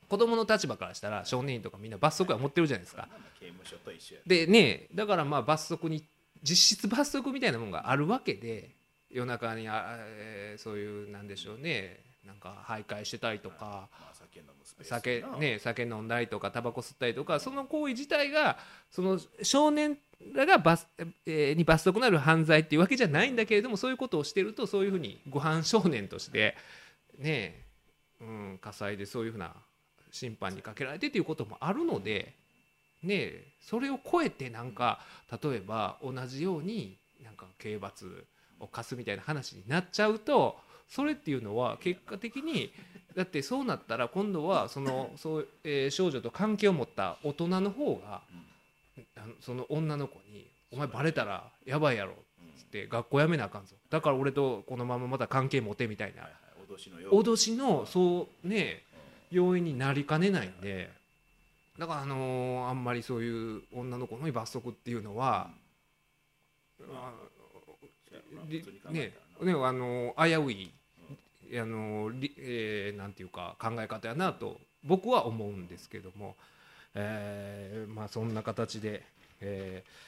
[0.09, 3.09] 子供の立場からしたら少年院とかみんな罰則は持ってるじゃないですか。
[3.39, 6.03] 刑務所と一緒やでねだからまあ罰則に
[6.43, 8.71] 実質罰則みたいなもんがあるわけで
[9.11, 11.99] 夜中にあ、えーそういうなんでしょうね。
[12.25, 13.87] なんか徘徊してたりとか。
[13.91, 14.13] まあ
[14.83, 17.39] 酒ね酒飲んだりとかタバコ吸ったりとか。
[17.39, 18.57] その行為自体が
[18.91, 19.97] その少年
[20.33, 20.85] らが罰、
[21.25, 26.55] えーに罰則のある犯罪っていうわけじゃないんだけれどもそういうことをしてるとそういうふうにご犯少年として
[27.17, 27.67] ね
[28.21, 29.53] うん、火災でそういうふうな
[30.11, 32.33] 審判にかけられてということもあるので、
[33.03, 34.99] ね、それを超えてなんか
[35.43, 38.25] 例えば同じようになんか刑罰
[38.59, 42.71] を課すみたいな話になっちゃうとそれっていうのは結果的に
[43.15, 48.21] だってそうなったら今度はそのそう、えー少女と関係を持った大人の方が
[49.15, 52.15] あのその女の子に「お前バレたらやばいやろ」っ
[52.57, 53.75] つって学校辞めなあかんぞ。
[53.89, 56.29] だから俺とこのまままた関係持てみたいな。
[56.69, 58.83] 脅しのよう脅しのそうね
[59.31, 60.91] 要因になりかねないんで
[61.79, 65.49] だからあのーあんまりそういう女の子の罰則っていうのは、
[68.91, 70.71] ねねあのー危うい、
[71.59, 76.35] あのえーなんていうか考え方やなと僕は思うんですけども、
[76.95, 79.03] えーまあそんな形で、
[79.41, 80.07] えー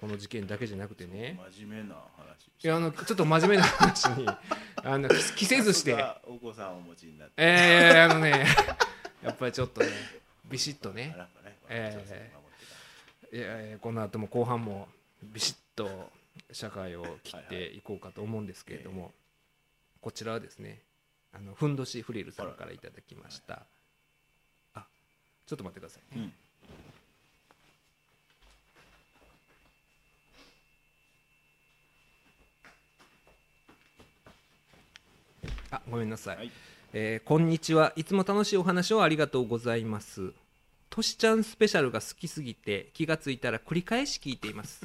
[0.00, 1.38] この事件だけじゃなくてね。
[1.52, 2.48] 真面目な話。
[2.64, 4.26] いやあのちょっと真面目な話に
[4.82, 5.94] あの着着せずして。
[6.24, 7.34] お子さんをお持ちになって。
[7.36, 8.46] えー、あのね
[9.22, 9.88] やっぱりちょっとね
[10.46, 11.14] ビシッとね。
[11.44, 14.88] ねえーいやえーこの後も後半も
[15.22, 16.10] ビシッと
[16.52, 19.12] 社会を切っていこうかと思うんですけれども、
[20.00, 20.80] こちらはですね
[21.32, 23.66] あのふんどしフリルさんからいただきました。
[24.74, 24.84] あ
[25.46, 26.32] ちょっと待ってくださいね、うん。
[35.70, 36.50] あごめんなさい、はい。
[36.92, 37.92] えーこんにちは。
[37.94, 40.32] いつも楽しいお話をありがとうございます。
[40.88, 44.84] としちゃんスペシャルが好きすぎて気がついたら繰り返し聞いています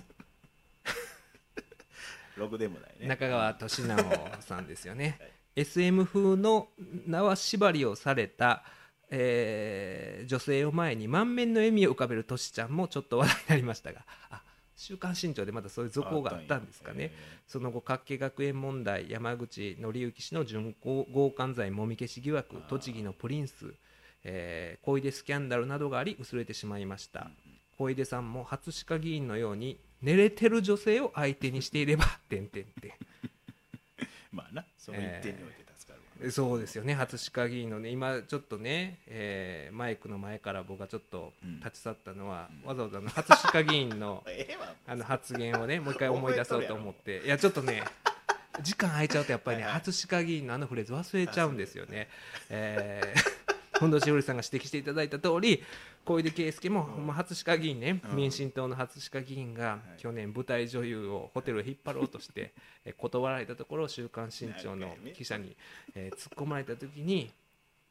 [2.38, 3.08] ログでもないね。
[3.08, 3.98] 中川俊直
[4.42, 5.20] さんですよね。
[5.56, 6.68] SM 風の
[7.08, 8.64] 縄縛りをされた、
[9.10, 14.42] えー女性を前に満面の笑みを浮かべるとしちゃんもちょっと話題になりましたがあ
[14.76, 17.12] 週刊新潮でまたそういう続報があったんですかね。
[17.48, 23.74] その後角家学園問題山口紀之氏の準強姦罪もみ消し疑惑栃木のプリンス、
[24.24, 27.30] えー小出スキャンダルなどがあり薄れてしまいました。
[27.78, 32.92] 小出さんも初歯科議員のように寝れてる女性を相手にしていればてんてんてん。
[34.32, 36.32] まあなその一点において助かるわ。
[36.32, 36.94] そうですよね。
[36.94, 41.60] 初歯科議員のね今ちょっとね、えーマイクの前から僕がちょっとうん。
[41.60, 44.26] 立ち去ったのは、わざわざあの初歯科議員の
[44.88, 47.22] あの発言をねもう一回思い出そうと思って。
[47.26, 47.84] いやちょっとね
[48.62, 52.10] 時間空いちゃうとやっぱりね初歯科議員のあのフレーズ忘れちゃうんですよね。
[52.50, 53.35] えー
[53.80, 55.64] 本土しおりさんが指摘していただいた通り
[56.06, 58.16] 小出圭介も、まあ、初歯科議員ね、うん。
[58.16, 60.02] 民進党の初歯科議員が、い。
[60.02, 62.54] 去年舞台女優をホテルへ引っ張ろうとして、
[62.86, 65.56] えー断られたところ「週刊新潮」の記者に、
[65.96, 67.32] えー突っ込まれた時に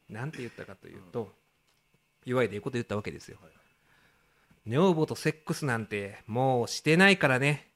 [0.09, 1.33] 何て言ったかというと、
[2.25, 3.37] いわゆるいいこと言ったわけですよ。
[4.65, 7.69] 女房とセックスなんてもうしてないからね。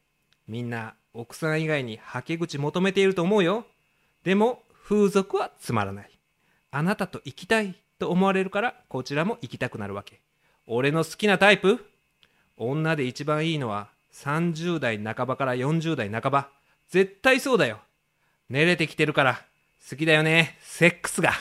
[0.48, 3.68] みんな奥さん以外にはけ口求めていると思うよ。
[4.24, 6.20] でも風俗はつまらない。
[6.72, 10.20] あなたと行きたいと思われるからこちらも行きたくなるわけ。
[10.66, 11.86] 俺の好きなタイプ？
[12.58, 16.50] 女で一番いいのは30代半ばから40代半ば。
[16.90, 17.80] 絶対そうだよ。
[18.50, 19.42] 寝れてきてるから
[19.90, 20.58] 好きだよね。
[20.62, 21.32] セックスが。
[21.32, 21.34] っ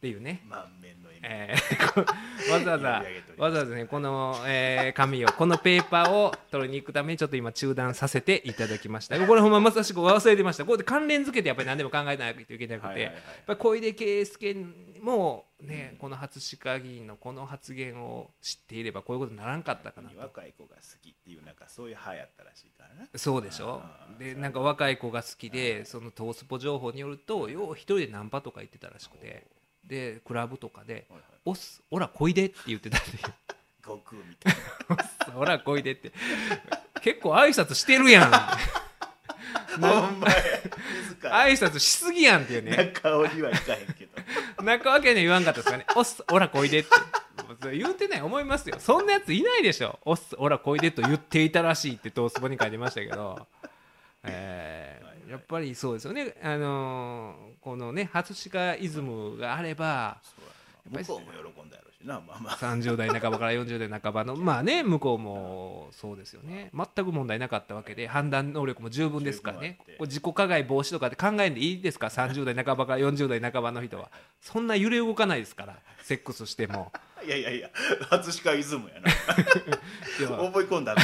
[0.00, 0.42] ていうね。
[0.48, 0.81] まあ。
[1.22, 2.00] えーこ
[2.52, 3.04] わざわざ
[3.38, 9.18] わざわざねこの、えー紙をこのペーパーを取りに行くためにちょっと今中断させていただきました。
[9.26, 10.64] これほんままさしく忘れてました。
[10.64, 13.14] これで関連付けてやっぱり何でも考えないといけなくて、はいはいはいやっ
[13.46, 14.56] ぱり小出圭介
[15.00, 20.18] もねこの初歯科議員のこの発言を知っていればこういうことにならんかったかなと。
[20.18, 23.08] 若い子が好きっていうなんかそういう派やったらしいからな。
[23.14, 23.80] そうでしょ？
[24.18, 29.46] でなんか若い子が好きでそのトースポ情報によるとよう一人でナンパとか言ってたらしくて
[29.92, 33.06] でクラブとかではいはい「おっすおらこいで」って言ってたんで
[33.84, 34.54] 悟空みたい
[35.36, 36.12] 「おらこいで」って。
[37.02, 38.30] 結構挨拶してるやん。
[38.30, 38.58] な
[39.76, 40.36] ほんまや。
[41.22, 42.76] 挨拶しすぎやんっていうね。
[42.94, 44.62] 中尾にはいかへんけど。
[44.62, 46.90] 中わけには言わんかったですかね「おっすおらこいで」って。
[47.72, 48.76] 言うてない思いますよ。
[48.78, 53.46] そんなやついないでしょ「おっすおらこいで」と言っていたらしいってトースポに書いてましたけど、
[54.22, 54.91] えー
[55.32, 56.34] やっぱりそうですよね。
[56.42, 60.44] あのーこのね初歯科イズムがあればそう
[60.92, 62.20] やぱり向こうも喜んだやろうしな。
[62.20, 62.56] まあまあ。
[62.56, 66.70] 30代半ばから40代半ばの まあね向こうもそうですよね。
[66.74, 69.78] 全く問題なかったわけで判断能力も十分ですからね。
[70.00, 74.10] 自己加害防止とかって考えんでいいですか？30代半ばから40代半ばの人は。
[74.42, 76.92] そんな揺れ動かないですからセックスしても。
[77.24, 77.70] いやいやいや
[78.10, 79.08] 初鹿イズムやな。
[80.20, 80.28] いや。
[80.28, 81.02] 覚え込んだな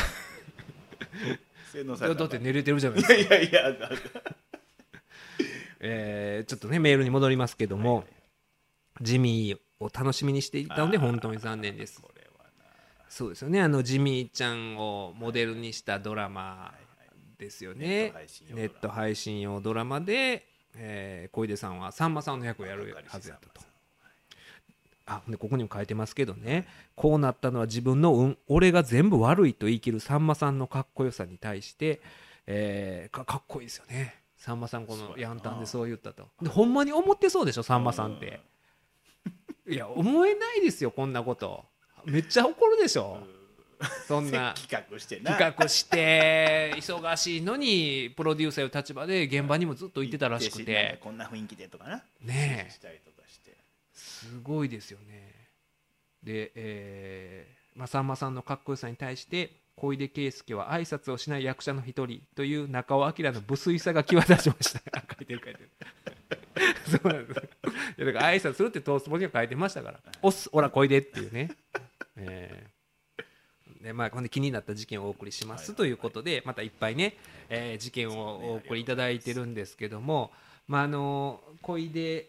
[1.78, 3.34] 洗脳されただって寝れてるじゃないですか。
[3.36, 3.90] いやいやいやだ
[5.80, 8.04] えーちょっとねメールに戻りますけども、
[9.00, 12.02] ジミーを楽しみにしていたので本当に残念です。
[13.08, 13.62] そうですよね。
[13.62, 16.74] あのジミーちゃんをモデルにしたドラマ
[17.38, 18.12] ですよね。
[18.50, 20.00] ネット配信用ドラマ。
[20.00, 23.66] ネット配信用ドラマで、えー小出さんはさんまさんの役をやるはずやったと
[25.08, 26.66] あでここにも書いてますけどね。
[26.94, 32.00] こうなったのは自分の運俺が全部悪いと言い切るさんまさんのかっこよさに対して、
[32.46, 34.14] えーかかっこいいですよね。
[34.36, 36.28] さんまさんこのヤンタンでそう言ったと。
[36.42, 38.40] でほんまに思ってそうでしょさんまさんって。
[39.66, 41.64] いや思えないですよこんなこと。
[42.04, 43.18] めっちゃ怒るでしょ。
[44.06, 44.52] そんな。
[44.60, 45.32] 企画してな。
[45.32, 50.98] 企画して忙しいのにプロデューサーの立場で現場にもずっと行ってたらしくて。
[51.00, 52.04] かこんな雰囲気でとかな。
[52.20, 53.17] ねえ
[54.18, 55.34] すごいですよね。
[56.22, 64.80] で、えーまあ、さんまさんのかっこよさに対して小出圭介は挨拶をしない役者の一人という中尾明の無粋さが際立ちました。
[65.16, 65.70] 書いてる書いてる。
[66.90, 67.40] そうなんです。
[67.98, 71.50] いやだから挨拶するってトースポには書いてましたから「おっすおら小出」っていうね、
[72.16, 72.78] えー。
[73.82, 77.16] でまあ、ほんで気になった事件をお送りしますということでまたいっぱいね、
[77.48, 80.32] えー事件をお送りいただいてるんですけども、
[80.66, 82.28] まあ、あの小出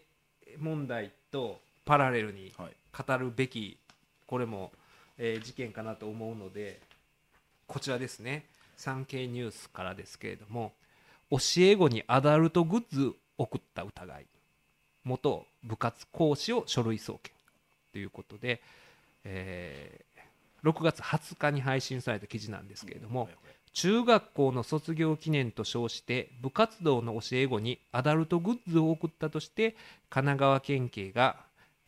[0.58, 2.72] 問題とパラレルにはい。
[3.06, 3.78] 語るべき
[4.26, 4.72] これも、
[5.18, 6.80] えー事件かなと思うので
[7.66, 8.44] こちらですね。
[8.76, 10.72] 産経ニュースからですけれども
[11.30, 14.26] 教え子にアダルトグッズ送った疑い。
[15.04, 17.32] 元部活講師を書類送検。
[17.92, 18.60] ということで、
[19.24, 20.10] えー
[20.62, 23.30] 6月20日に配信された記事なんですけれども、
[23.72, 29.72] 中学校の卒業記念と称して部活動の教え子にアダルトグッズを送ったとして
[30.10, 31.36] 神奈川県警が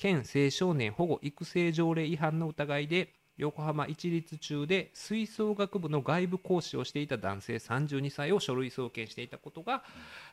[0.02, 9.84] 県青少年保護育成条例違反の疑いで横浜市立中で吹奏楽部の外部講師をしていた男性32歳を書類送検していたことが、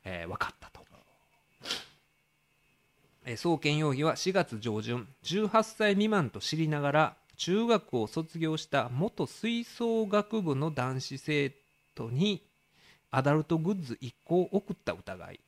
[0.04, 0.80] えー分かったと。
[3.26, 11.54] えー送検容疑は4月上旬18歳未満と知りながら中学を卒業した元吹奏楽部の男子生
[11.94, 12.42] 徒に
[13.12, 15.40] アダルトグッズ1個を送った疑い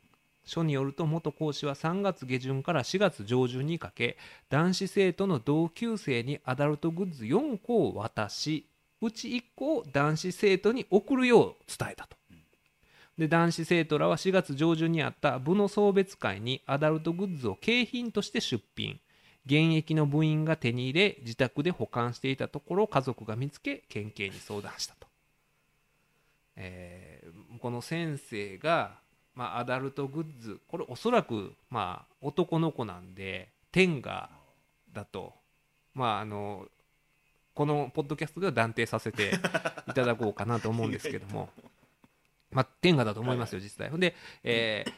[0.44, 4.18] 書によると元講師は3月下旬から4月上旬にかけ
[4.50, 8.68] 男子生徒の同級生にアダルトグッズ4個を渡し
[9.02, 12.18] うち1個を男子生徒に送るよう伝えたと。
[13.18, 19.00] で男子生徒らは4月上旬にあった部の送別会にアダルトグッズを景品として出品
[19.46, 25.08] 現役の部員が手に入れ自宅で保管していたところ家族が見つけ県警に相談したと、
[26.56, 27.12] えー
[27.62, 29.01] この先生が、
[29.36, 34.30] まあ、アダルトグッズこれおそらく、まあ、男の子なんで天下
[34.94, 35.34] だと。
[35.94, 36.68] まああの
[37.54, 39.32] このポッドキャストでは断定させて
[39.88, 41.50] いただこうかなと思うんですけども。
[42.52, 43.90] まあ天下だと思いますよ実際。
[43.90, 44.94] ほんで、えー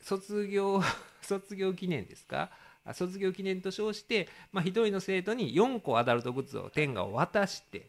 [0.00, 0.82] 卒業
[1.22, 2.50] 卒業記念ですか？
[2.84, 7.86] あ卒業記念と称して、まあ、1人の生徒に4個アダルトグッズを天下を渡して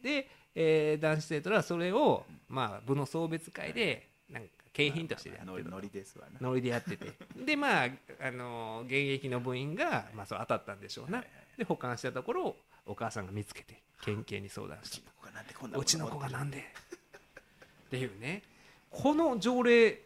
[0.00, 5.70] で、えー男子生徒らはそれを、まあ、部の送別会でなんか景品としてやってると。
[5.70, 6.38] ノリですわな。
[6.40, 7.12] ノリでやってて。
[7.44, 7.88] でまあ、
[8.20, 11.24] あの現役の部員が、まあ、そう当たったんでしょうな、
[11.56, 12.56] で保管したところを
[12.86, 16.58] お母さんが見つけて県警に相談したうちの子がなんでこんなうちの子がななんで？
[16.58, 18.42] っていうね。
[18.90, 20.02] この条例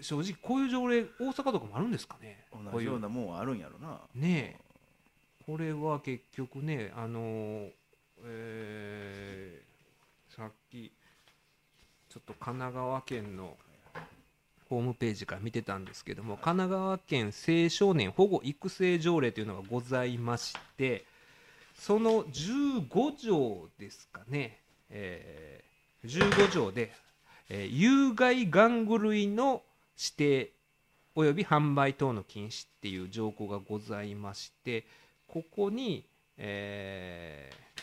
[0.00, 2.46] 正直こういう条例大阪とかもあるんですかね？
[2.50, 4.00] こ同じようなもんはあるんやろな。
[4.14, 4.64] ねえ。
[5.44, 7.72] これは結局ねあのー
[8.24, 10.90] えーさっき
[12.08, 13.56] ちょっと神奈川県の
[14.74, 21.04] ホームページから見てたんですけども神奈川県青少年保護育成条例というのがございまして
[21.78, 24.58] その15条ですかね、
[24.90, 25.64] えー
[26.04, 26.92] 15条で、
[27.48, 29.62] えー有害玩具類の
[29.96, 30.50] 指定
[31.14, 34.84] および販売等の禁止っていう条項がございまして
[35.28, 36.04] ここに、
[36.36, 37.74] えー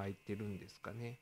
[0.00, 1.18] 書いてるんですかね、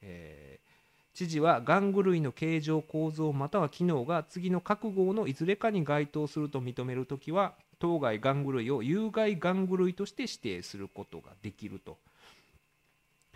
[0.00, 0.75] えー
[1.16, 11.96] 知事は玩具類の形状構造または機能が次の各号のいずれかに該当すると認めるときは当該玩具類を有害玩具類として指定することができると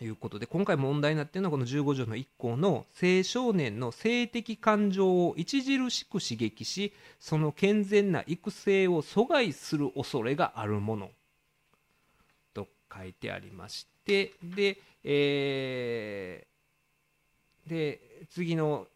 [0.04, 11.10] いうことで今回問題になっているのはこの15条の1項の青少年の性的感情を著しく刺激しその健全な育成を阻害する恐れがあるもの。
[12.52, 16.49] と書いてありましてで,、えー
[17.66, 18.00] で
[18.30, 18.86] 次の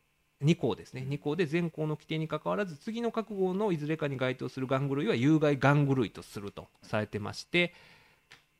[0.43, 1.07] 2項ですね。
[1.09, 7.73] 2項で全項の規定にかかわらず次の各号のいずれかに該当する玩具類は有害玩具類とするとされてまして、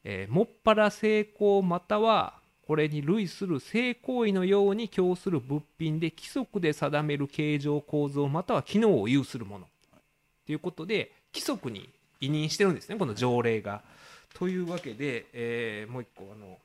[0.05, 2.35] えーもっぱら性行または
[2.67, 9.67] これに類する性行為のように供する物品で規則で定める形状構造または機能を有するもの。
[10.47, 11.89] ということで規則に
[12.21, 13.83] 委任してるんですねこの条例が。
[14.35, 16.59] というわけで、えーもう一個あの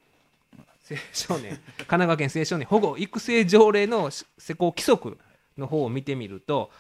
[0.89, 4.25] 青少年神奈川県青少年保護育成条例の施
[4.55, 5.17] 行規則
[5.57, 6.71] の方を見てみると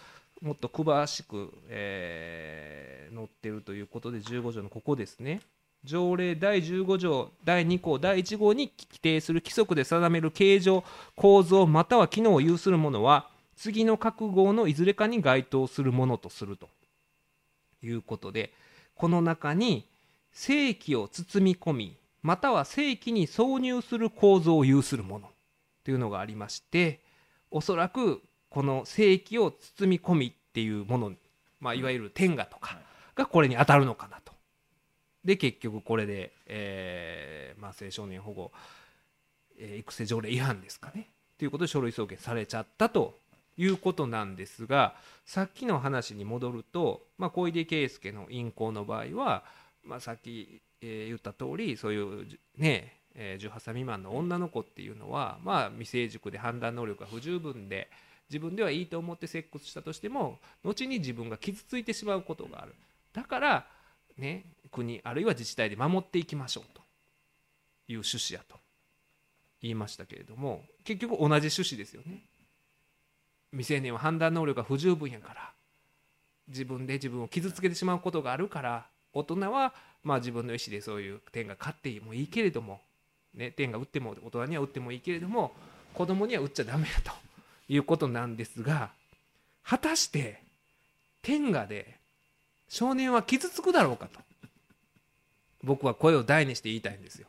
[0.41, 5.41] もっと詳しく、えー載ってるということで15条のここですね。
[5.83, 10.83] 条例第15条第2項第1号に規定する規則で定める形状
[11.15, 16.67] 構造または機能を有するものは次の各号のいずれかに該当するものとすると
[17.81, 18.51] いうことで
[18.93, 19.85] この中に
[20.33, 25.29] 正規を包み込みまたは正規に挿入する構造を有するもの
[25.83, 27.01] というのがありまして
[27.51, 31.11] おそらくこの正規を包み込みっていうもの、
[31.59, 32.77] まあ、いわゆる天下とか
[33.15, 34.33] がこれに当たるのかなと。
[35.23, 38.51] で結局これで、えーまあ、青少年保護、
[39.57, 43.19] えー育成条例違反ですかねということで書類送検されちゃったと
[43.57, 44.95] いうことなんですが
[45.25, 49.43] さっきの話に戻ると、まあ、小出圭介の淫行の場合は、
[49.83, 52.27] まあ、さっき、え言った通りそういう
[52.57, 57.89] ねえ18歳未満の女の子っていうのは、まあ、未成熟で判断能力が不十分で
[58.29, 62.75] 自分ではいいと思ってセックスしたとしても後に自分が傷ついてしまうことがある。
[63.11, 63.67] だから、
[64.17, 66.81] ね、国あるいは自治体で守っていきましょうと
[67.87, 68.57] いう趣旨やと。
[69.61, 72.23] 言いましたけれども結局同じ趣旨ですよね。
[73.51, 75.51] 未成年は判断能力が不十分やから
[76.47, 78.85] 自分で自分を傷つけてしまうことがあるから
[79.19, 82.81] 大人はまあ自分の意思でそういう点が勝ってもいいけれども、
[83.33, 85.51] ね、点が打っても大人には打ってもいいけれども
[85.93, 87.11] 子供には打っちゃダメだと
[87.67, 88.91] いうことなんですが
[89.63, 90.41] 果たして
[91.21, 91.97] 天下で
[92.67, 94.19] 少年は傷つくだろうかと
[95.63, 97.27] 僕は声を大にして言いたいんですよ。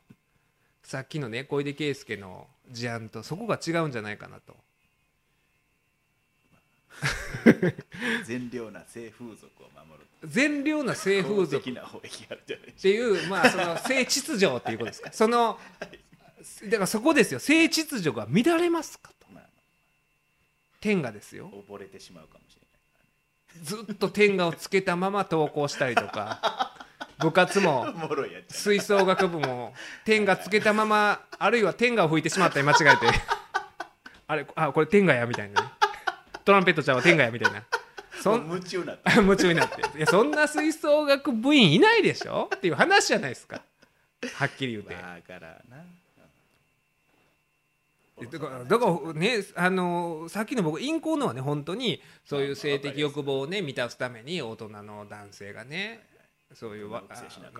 [0.84, 4.56] さっきのね小出圭介の事案とそこが違うんじゃないかなと。
[8.24, 11.70] 善良な性風俗を守る善良な性風俗。
[11.70, 11.72] っ
[12.80, 15.12] ていうまあその性秩序っていうことですか。
[15.12, 15.58] その
[16.64, 17.40] だからそこですよ。
[17.40, 19.26] 性秩序が乱れますかと。
[19.32, 19.44] まあ、
[20.80, 21.50] 天下ですよ。
[21.68, 22.60] 溺れてしまうかもしれ
[23.62, 26.76] ずっと天下をつけたまま登校したりとか。
[27.18, 27.86] 部活も
[28.48, 29.74] 吹奏楽部も
[30.06, 33.06] 天下つけたままあるいは天下を吹いてしまったり間違えて。
[34.26, 35.68] あれあこれ天下やみたいなね。
[36.44, 37.62] トランペットちゃんは天下やみたいな
[38.20, 39.10] そん夢中になって。
[39.16, 39.98] 夢中になって。
[39.98, 43.62] いやそんな吹奏楽部員いないでしょっていう話じゃないですか。
[44.34, 44.94] はっきり言うて。
[44.94, 45.84] だからな。
[48.30, 56.06] だからだからねあのさっきの僕陰行のはね本当にそういう性的欲望をね満たすために大人の男性がね
[56.54, 57.02] そういうわ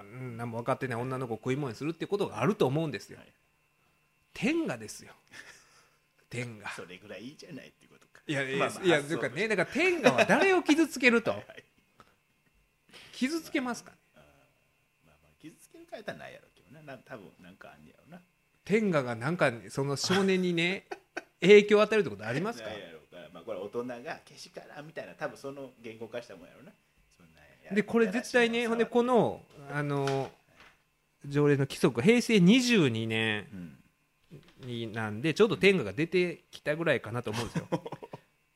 [0.02, 0.36] うん。
[0.36, 3.18] 何も分かってない女の子を食い物にするっていうことがあると思うんですよ。
[3.18, 3.32] はい。
[4.34, 5.12] 天下ですよ。
[6.28, 6.70] 天下。
[6.70, 7.86] それぐらいいいじゃないって
[8.30, 11.34] いやいや,、まあまあいやというかねだから天下は誰を傷つけると？
[13.12, 13.92] 傷つけますか？
[14.14, 14.24] まあ
[15.06, 18.20] まあ傷つけるかやったらないやろうけどなな多分なんかあんねやろうな。
[18.64, 20.86] 天下がなんかその少年にね
[21.40, 22.68] 影響を与えるってことありますか？
[23.32, 26.72] まあこれ大人がけしからんみたいな多分その言語化したもんやろうな。
[27.74, 30.32] でこれ絶対ねほんでこののあの
[31.26, 33.76] 条例の規則平成22年うん。
[34.60, 37.66] になんでちょうど天下が出てきたぐらいかなと思うんですよ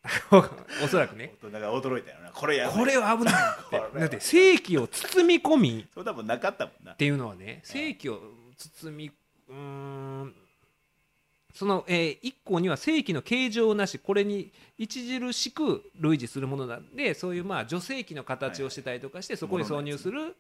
[0.84, 1.34] おそらくね。
[1.42, 2.30] 大人が驚いたよな。
[2.30, 3.34] これやこれは危ない
[3.70, 3.98] て。
[4.00, 5.86] だって正規を包み込み。
[5.94, 6.92] そんなかったもんな。
[6.92, 8.20] っていうのはね正規を
[8.56, 9.10] 包み
[9.48, 10.34] うーん。
[11.54, 14.50] その、え1項には正規の形状なしこれに
[14.82, 20.34] 著しく類似するものなんでそういうまあ女性器の形をしてたりとかしてそこに挿入する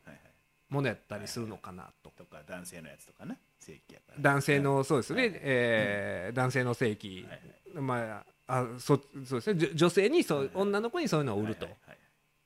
[0.68, 2.10] ものやったりするのかなと。
[2.10, 3.36] とか男性のやつとかな。
[3.60, 4.20] 正規やから。
[4.20, 7.40] 男性のそうですね、はいえー男性の正規、はい。
[7.80, 9.58] まああそそうですね。
[9.58, 11.66] じょ女性にそ女の子にそういうのを売ると、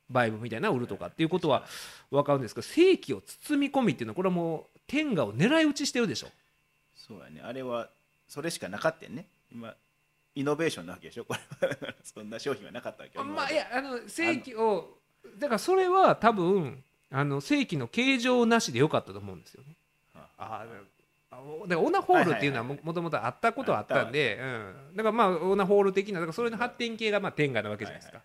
[0.09, 1.64] バイブみたいなのを売るとかっていうことは
[2.11, 6.28] 分かるんですけど正規を包み込みっていうのはこれはもう天下を狙い撃ちしてるでしょ。
[6.94, 7.40] そうやね。
[7.42, 7.88] あれは
[8.28, 9.26] それしかなかったんね。
[9.53, 9.74] 今
[10.34, 11.24] イノベーションなわけでしょ。
[11.24, 13.24] これはそんな商品はなかったわけよ。
[13.24, 14.99] まあいやあの正規を
[15.38, 19.76] だからそれは多分あの正規の形状なしでよかったと思うんですよね。
[20.14, 20.61] ああ。
[20.62, 20.66] あ
[21.66, 24.39] だからオナホールっていうのはももともとあったことはあったんで、
[24.91, 28.18] うん、だからまあオナホール的なだからそれの発展系がまあ天下なわけじゃないですか,、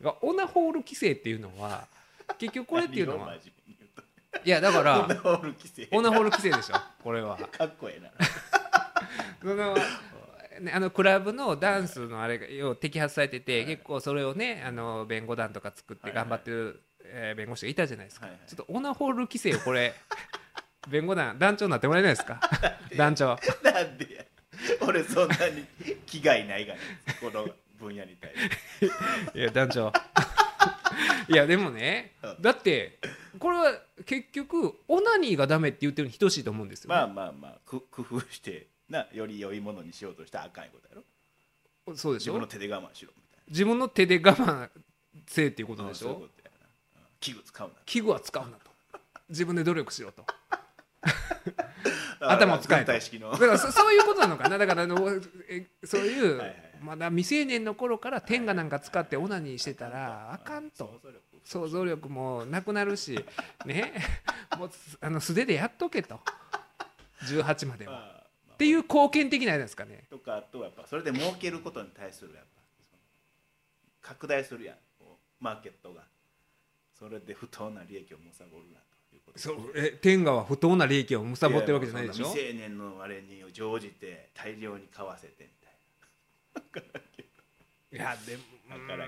[0.00, 1.86] だからオナホール規制っていうのは
[2.38, 3.36] 結局これっていうのは
[4.44, 5.88] いやだかオナらホール規制。
[5.92, 7.36] オナホール規制でしょこれは。
[7.36, 8.10] かっこええな。
[9.40, 9.76] その
[10.60, 19.94] ね、あのクラブのダンスのあれが摘発されてて、結構それをねあの弁護団とか作って頑張ってる、えー弁護士がいたじゃないですか、ちょっとオナホール規制をこれ
[20.88, 22.40] 弁護団団長になってもらえないですか？
[22.96, 23.38] 団長。
[23.62, 24.24] なんでや。
[24.86, 25.64] 俺そんなに
[26.06, 26.80] 気概ないがね
[27.20, 29.38] この分野に対して。
[29.38, 29.92] いや団長。
[31.28, 32.42] いやでもねうん。
[32.42, 32.98] だって
[33.38, 36.94] これは結局オナニーがダメって言ってるに等しいと思うんですよ、ね。
[36.96, 40.94] まあまあまあく工夫してなより良いものにしようとしたらあかんことや
[41.86, 41.96] ろ。
[41.96, 42.32] そうでしょ？
[42.34, 44.70] 自分の手で我慢しろみたい自分の手で我慢
[45.26, 45.88] せえっていうことな。
[45.90, 46.30] でしょそう
[47.20, 48.70] 器具使うな器具は使うなと
[49.30, 50.26] 自分で努力しろと
[52.20, 52.92] 頭を使えと。
[52.92, 54.58] だからそそういうことなのかな。
[54.58, 54.96] だからあの
[55.48, 56.42] えそういう
[56.80, 61.00] まだ未成年の頃から天下なんか使ってオナニーしてたらあかんと。
[61.44, 63.22] 想像力もなくなるし
[63.66, 63.92] ね。
[64.56, 64.70] もう
[65.00, 66.20] あの素手でやっとけと。
[67.22, 68.24] 18までは。
[68.54, 70.06] っていう貢献的なやつですかね。
[70.08, 72.62] とかあとはやっぱそれで儲けることに対するやっぱ
[74.00, 74.76] 拡大するやん。
[75.40, 76.02] マーケットが。
[76.98, 78.93] それで不当な利益を貪るなということ
[79.36, 82.26] そうえ天下は不当な利益を貪ってるわけじゃないでしょ？
[82.26, 85.48] 未成年のあれに乗じて大量に買わせてみ
[86.72, 86.82] たい
[87.92, 89.06] いやでもだから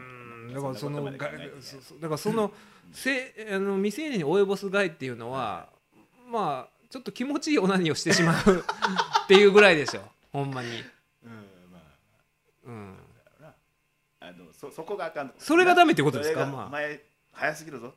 [0.79, 2.53] そのそでそそだからその
[2.93, 5.69] せあの未成年に及ぼす害っていうのは
[6.31, 8.65] まあちょっと気持ちいいオナニーをしてしまう
[9.25, 10.03] っていうぐらいでしょ
[10.33, 10.85] ほんまに、な
[11.25, 11.33] うん
[11.73, 11.83] まあ
[12.67, 12.97] うん、
[14.21, 16.47] あのそそこがあかんそれがダメってことですか？
[16.47, 16.69] まあ。
[16.69, 17.01] 前
[17.33, 17.93] 早すぎるぞ。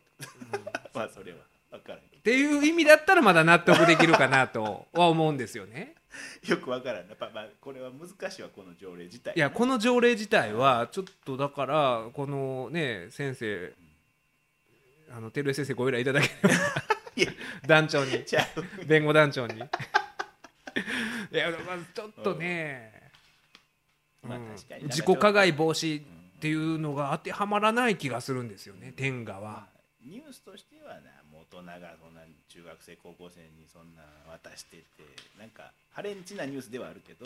[0.94, 1.38] まあそれは
[1.78, 5.96] っていう意味だったらまだ納得できるかなとは思うんですよね。
[6.48, 7.08] ど よく分からん。
[7.08, 9.34] やっぱまあこれは難しいわこの条例自体。
[9.36, 13.74] いやこの条例自体はちょっとだからこのね先生
[15.12, 16.60] あの照江先生ご依頼いただければ。
[17.68, 18.24] 団長に。
[18.86, 19.60] 弁護団長に。
[19.60, 19.62] い
[21.36, 23.12] やまあちょっとね、
[24.84, 26.04] 自己加害防止っ
[26.40, 29.40] ていうのが当てはまらない気がするんですよね天下は。
[29.40, 29.50] ま。
[29.58, 31.09] あニュースとしてはなもう
[31.52, 34.86] 大人がそんな中学生高校生にそんな渡してて
[35.40, 37.26] なんかハレンチなニュースではあるけど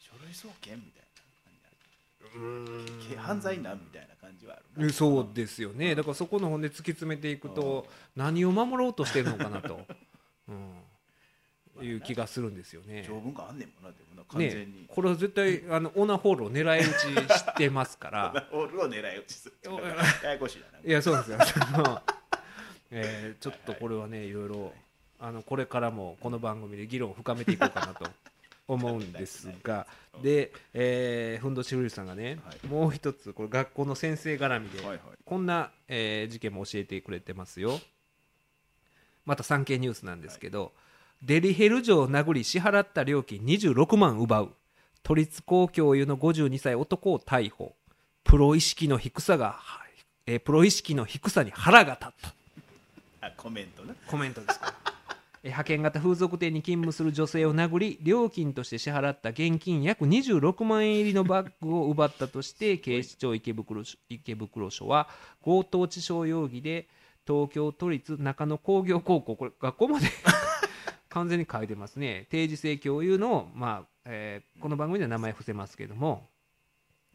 [0.00, 1.14] 書類送検みたいな
[1.44, 3.20] 感じある。
[3.20, 5.94] 犯罪なんみたいな感じはあるなそうですよね。
[5.94, 7.86] だからそこの本で突き詰めていくと
[8.16, 9.86] 何を守ろうとしてるのかなと、
[10.48, 10.52] う
[11.82, 13.04] ん、いう気がするんですよね。
[13.06, 18.48] 条文があんねんもんなでもな完全ねに、これは絶対あのオナホールを狙い撃ちしてますから。
[18.52, 21.38] オールを狙い撃ちするおややこしいないやそうですよ
[22.90, 24.72] えーちょっとこれはねいろいろ
[25.20, 28.06] あのこれからもこの番組で議論を深めていこうかなと
[28.68, 29.86] 思うんですが。
[30.22, 32.66] で、えー、ふんどしふるさんがね、はい。
[32.66, 35.00] もう一つこれ学校の先生絡みで、はいはい。
[35.24, 37.80] こんな、えー事件も教えてくれてますよ。
[39.24, 40.72] また産経ニュースなんですけど、
[41.22, 44.54] デリヘル城を殴り支払った料金26万奪う。
[45.02, 47.74] 都立高教諭の52歳男を逮捕。
[48.24, 49.84] プロ意識の低さが、は
[50.26, 52.34] えープロ意識の低さに腹が立った
[53.26, 54.74] あコメントなコメントですか。
[55.42, 65.06] 派遣型風俗店に勤務する女性を殴り料金として支払った現金約26万円入りのバッグを奪ったとして 警視庁池袋署池袋署は
[65.44, 66.88] 強盗致傷容疑で
[67.26, 70.06] 東京都立中野工業高校これ学校まで
[71.10, 72.26] 完全に書いてますね。
[72.30, 76.26] 定時制教諭の、まあえーこの番組では名前伏せますけども、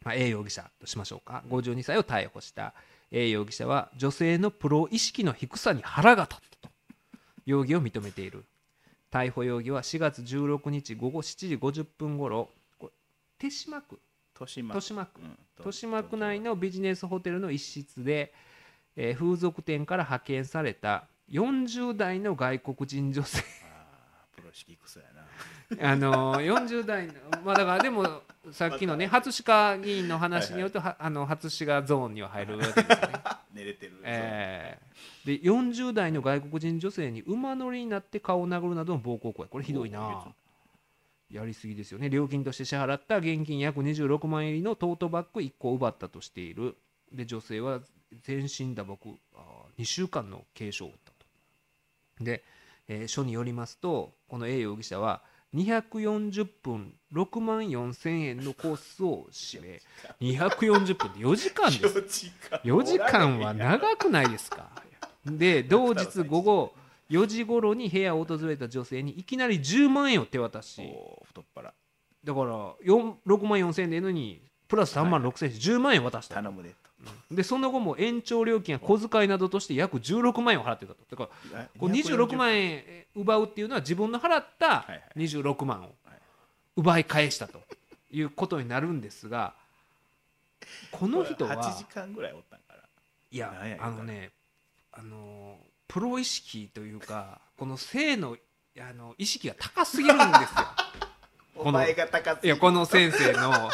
[0.04, 1.42] まあ、A 容疑者としましょうか。
[1.48, 2.74] 52歳を逮捕した
[3.12, 6.74] A 容疑者は女性のプロ意識の低さに腹が立ったと
[7.44, 8.44] 容疑を認めている。
[9.10, 12.48] 逮捕容疑は4月16日午後7時50分ごろ
[12.78, 12.92] これ
[13.38, 13.98] 手島区。
[14.34, 15.20] 豊島区。
[15.20, 18.32] うん豊島区内のビジネスホテルの一室で、
[18.96, 23.42] えー風俗店から派遣された40代の外国人女性。
[23.64, 25.06] あープロ式クソや
[25.78, 25.90] な。
[25.92, 28.22] あのー40代のまあだからでも
[28.52, 33.12] さっきのね初鹿議員の話によるとは あの初鹿ゾーンには入るわけですよね。
[33.52, 34.00] 寝れてる。
[34.02, 34.90] えー
[35.26, 39.48] で40代の外国人女性に馬乗りになって顔を殴るなどの暴行行為。
[39.50, 40.34] これひどいな。
[41.30, 42.08] やりすぎですよね。
[42.08, 43.18] 料金として支払った。
[43.18, 46.74] 現金約26万円入りのトートバッグ1個を奪ったとしている。
[47.12, 47.80] で女性は
[48.22, 48.96] 全身打撲。
[49.78, 51.12] 2週間の軽傷を負った
[52.18, 52.24] と。
[52.24, 52.42] で、
[52.88, 55.22] えー署によりますとこの A 容疑者は
[55.54, 59.80] 240分6万4千円のコースを指名。
[60.20, 61.98] 240分で4時間です。
[61.98, 62.60] 4時間。
[62.64, 64.70] 4時間は長くないですか？
[65.26, 66.74] で 同日午後
[67.10, 70.80] 4時頃に部屋を訪れた女性にいきなり10万円を手渡し。
[71.24, 71.74] 太っ腹。
[72.22, 76.36] だから4 6万4千円でいいのにプラス3万6千円10万円渡した。
[76.36, 76.74] 頼むで
[77.30, 80.98] でその後も延長料金や小遣いなどとして約16万円を払ってたと。
[81.10, 82.82] だからとこう26万円
[83.14, 85.02] 奪うっていうのは自分の払ったはいはい。
[85.16, 85.90] 26万をはい
[86.76, 87.60] 奪い返したと
[88.10, 89.54] いうことになるんですが
[90.90, 92.78] この人8は時間ぐらいおったんから
[93.30, 94.30] いやあのね
[94.92, 95.56] あの
[95.88, 98.36] プロ意識というかこの性の
[98.78, 100.34] あの意識が高すぎるんですよ。
[101.56, 102.54] こ のお前が高すぎる。
[102.54, 103.70] いやこの先生の。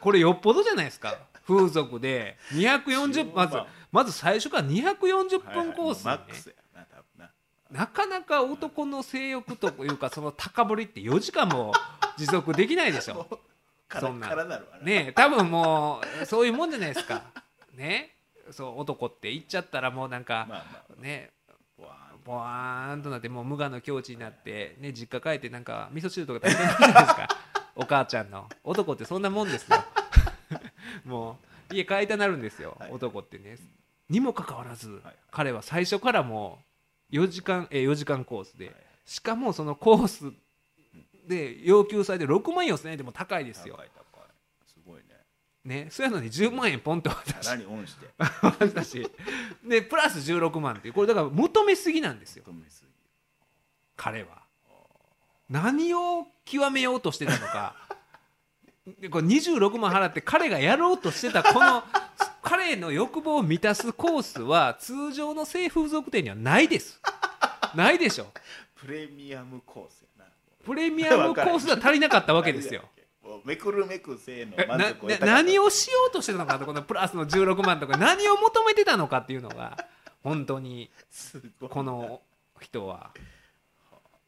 [0.00, 3.56] これよっぽどじゃないですか風俗で240まず
[3.90, 6.10] まず最初から240分コースにね。
[6.10, 6.54] マックスや
[7.70, 11.72] なかなか男の性欲というかその高ぶりって4時間も
[12.16, 13.14] 持続できないでしょ。
[13.16, 13.38] もう
[13.88, 14.60] カラッカラな。
[14.82, 17.22] ね多分もうそういうもんじゃないですか。
[17.74, 18.14] ね。
[18.50, 21.30] そう男って言っちゃったらもうなんかまあまあね。
[21.78, 27.28] わボワーンとなってもう無我の境地になって、ね、実家帰ってなんか味噌汁とか食べてるじゃないですか。
[27.76, 28.48] お母ちゃんの。
[28.64, 29.76] 男ってそんなもんですよ
[31.04, 31.38] も
[31.70, 32.92] う家帰りたなるんですよ、はい。
[32.92, 33.58] 男ってね。
[34.08, 35.16] にもかかわらず、はい。
[35.30, 36.62] 彼は最初からも
[37.10, 38.74] う4時間えー4時間コースで、はい。
[39.04, 40.32] しかもそのコース
[41.26, 43.76] で要求されて6万4000円でも高いですよ。
[43.76, 44.24] 高い高い。
[44.66, 45.02] すごいね。
[45.64, 45.88] ね。
[45.90, 48.06] そうやのに10万円ポンと渡しにオンして。
[48.18, 49.10] 渡し。
[49.64, 50.94] でプラス16万っていう。
[50.94, 52.44] これだから求めすぎなんですよ。
[52.46, 52.88] 求めすぎ。
[53.96, 54.48] 彼は。
[55.48, 57.74] 何を極めようとしてたのか。
[57.87, 57.87] で
[59.10, 61.82] これ26万払って彼がやろうとしてたこの
[62.42, 67.00] 彼の欲望を満たすコースは通常の性風俗店にはないです。
[67.74, 68.26] ないでしょ。
[68.74, 70.30] プレミアムコースやな。
[70.64, 72.88] プレミアムコースでは足りなかったわけですよ。
[73.44, 79.86] めくるめく性の満足を得何をしようとしてたのかとこのプラスの16万とか何を求めてたのかっていうのが
[80.22, 80.90] 本当に
[81.68, 82.22] この
[82.60, 83.10] 人は。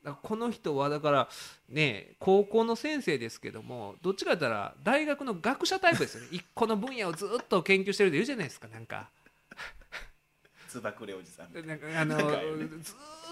[0.04, 1.28] だこの人はだから
[1.68, 6.28] ね高校の先生ですけどもどっちかと言ったら大学の学者タイプですよね。
[6.32, 9.08] 一個の分野をずっと研究してるでいるじゃないですかなんか。
[10.68, 11.66] つばくれおじさん。
[11.66, 12.38] なんかあのずー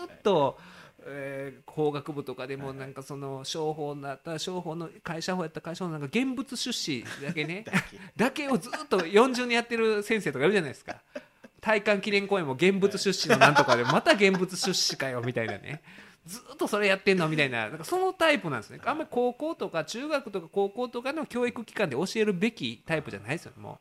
[0.07, 0.59] っと、
[1.07, 7.65] えー工学部とかでもなんかその商法だったら商法の会社法やったら会社法のなんか現物出資だけね
[8.17, 11.01] なだけをずっと40年やってる先生とかいるじゃないですか。
[11.61, 15.83] 体幹記念公演も現物出資のなんとかでまた現物出資かよみたいなね
[16.29, 17.71] ずっとそれやってんのみたいな。
[17.71, 18.79] なんかそのタイプなんですね。
[18.85, 23.81] あんまり高校とか中学とか高校とかの教育機関で教えるべきタイプじゃないですよも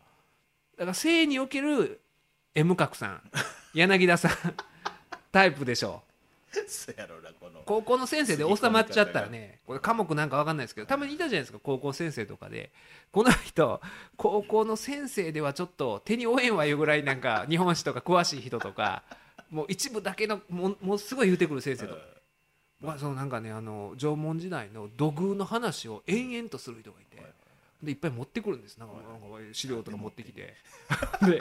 [0.77, 0.79] う。
[0.79, 1.99] だから性における
[2.55, 3.21] M 角さん。
[3.75, 4.31] 柳田さん。
[5.29, 6.03] タイプでしょ
[6.67, 7.61] そうやろうなこの。
[7.65, 12.71] 高校の先生で収まっちゃったらねこれ科目なんか分かんないですけどたまにいたじゃないですか高校先生とかで。
[13.11, 13.81] この人
[14.15, 19.03] 高校の先生ではちょっと手に負えんわいうぐらいなんか日本史とか詳しい人とか
[19.51, 22.01] もう一部だけのもうもうすごい言うてくる先生とか。
[22.01, 22.16] 僕
[22.81, 27.23] はそのなんかねあの縄文時代の土偶の話を延々とする人がいて
[27.81, 28.77] でいっぱい持ってくるんです。
[28.77, 30.55] なんかなんか資料とか持ってきて。
[31.27, 31.39] で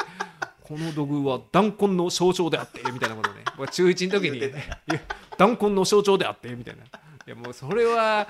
[0.63, 3.45] この土偶は弾痕の象徴であってみたいなことをね。
[3.71, 4.41] 中1の時に。
[5.39, 6.85] 弾痕の象徴であってみたいな。
[6.85, 6.87] い
[7.27, 8.29] やもうそれは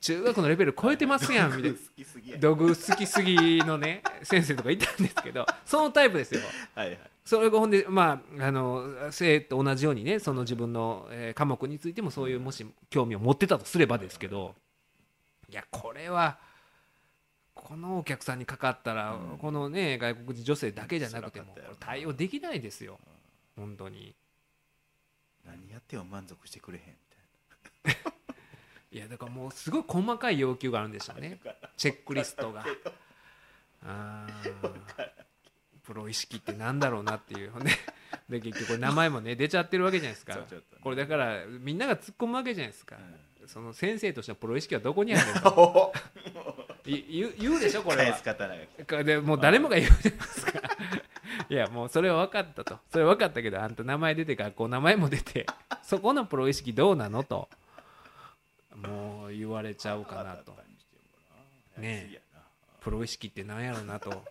[0.00, 2.38] 中学のレベル超えてますやんみたいな。
[2.38, 6.40] 土偶好きすぎのね先生とかいたんですけどそのタイプですよ。
[6.74, 6.98] はいはい
[7.30, 14.56] それがほんでまああの生と同じようにねその自分の、えー科目についてもそういうもし興味を持ってたとすればですけど
[15.48, 16.38] いやこれは
[17.54, 19.38] このお客さんにかかったら、うん。
[19.38, 22.98] このね外国人女性だけじゃなくても対応できないですよ。
[23.56, 24.12] 本当に。
[25.46, 26.84] 何やっても満足してくれへん
[28.90, 31.38] み いやだからもうすごい細かい要求があるんでしょうね。
[31.44, 32.64] たいなチェックリストが。
[33.82, 35.29] あー
[35.90, 37.50] プロ意識ってなんだろうなっていう。
[38.28, 40.38] でで結局名前もね出ちゃってるわけじゃないですか。
[40.80, 42.94] これだからみんなが突っ込むわけじゃないですか、
[43.44, 45.52] うその先生としてのプロ意識はどこにあるのんか
[46.86, 49.02] 言う言うでしょこれは。
[49.02, 50.60] でもう誰もが言うじゃないですか。
[51.48, 52.78] いやもうそれは分かったと。
[52.92, 55.46] それは分かったけどあんた名前出て学校名前も出て
[55.82, 57.48] そこのプロ意識どうなのと。
[58.76, 60.56] もう言われちゃうかなと。
[61.78, 62.20] ねえ。
[62.80, 64.24] プロ意識って何やろうなと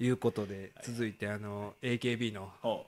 [0.00, 2.86] いうことで続いてあの AKB のほ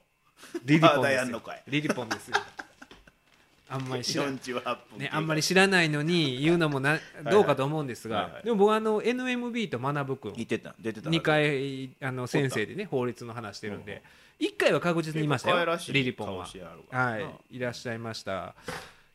[0.64, 1.32] リリポンです
[1.68, 2.36] リリポンですよ。
[3.68, 6.98] あんまり知ら48分ね、あんまり知らないのに言うのもな
[7.30, 8.42] どうかと思うんですがはいはい。
[8.44, 11.08] でも僕はあの NMB と学君言ってた出てた。
[11.08, 14.02] 2回あの先生でね法律の話してるんで
[14.40, 15.54] 1回は確実にいましたよ。
[15.56, 16.44] 可愛らしいリリポンは。
[16.44, 17.04] 顔してあるわ。
[17.12, 17.56] はい。
[17.56, 18.54] いらっしゃいました。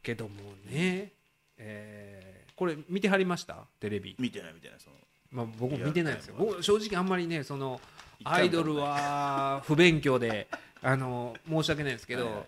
[0.02, 0.36] けども
[0.72, 1.12] ね
[1.58, 3.66] えーこれ見てはりました？
[3.80, 4.78] テレビ、見てない見てない。
[4.80, 4.96] その
[5.32, 6.36] まあ、僕も見てないですよ。
[6.38, 7.82] 僕正直あんまりねその
[8.24, 10.48] アイドルは不勉強で
[10.82, 12.46] あの申し訳ないですけど、はいはい。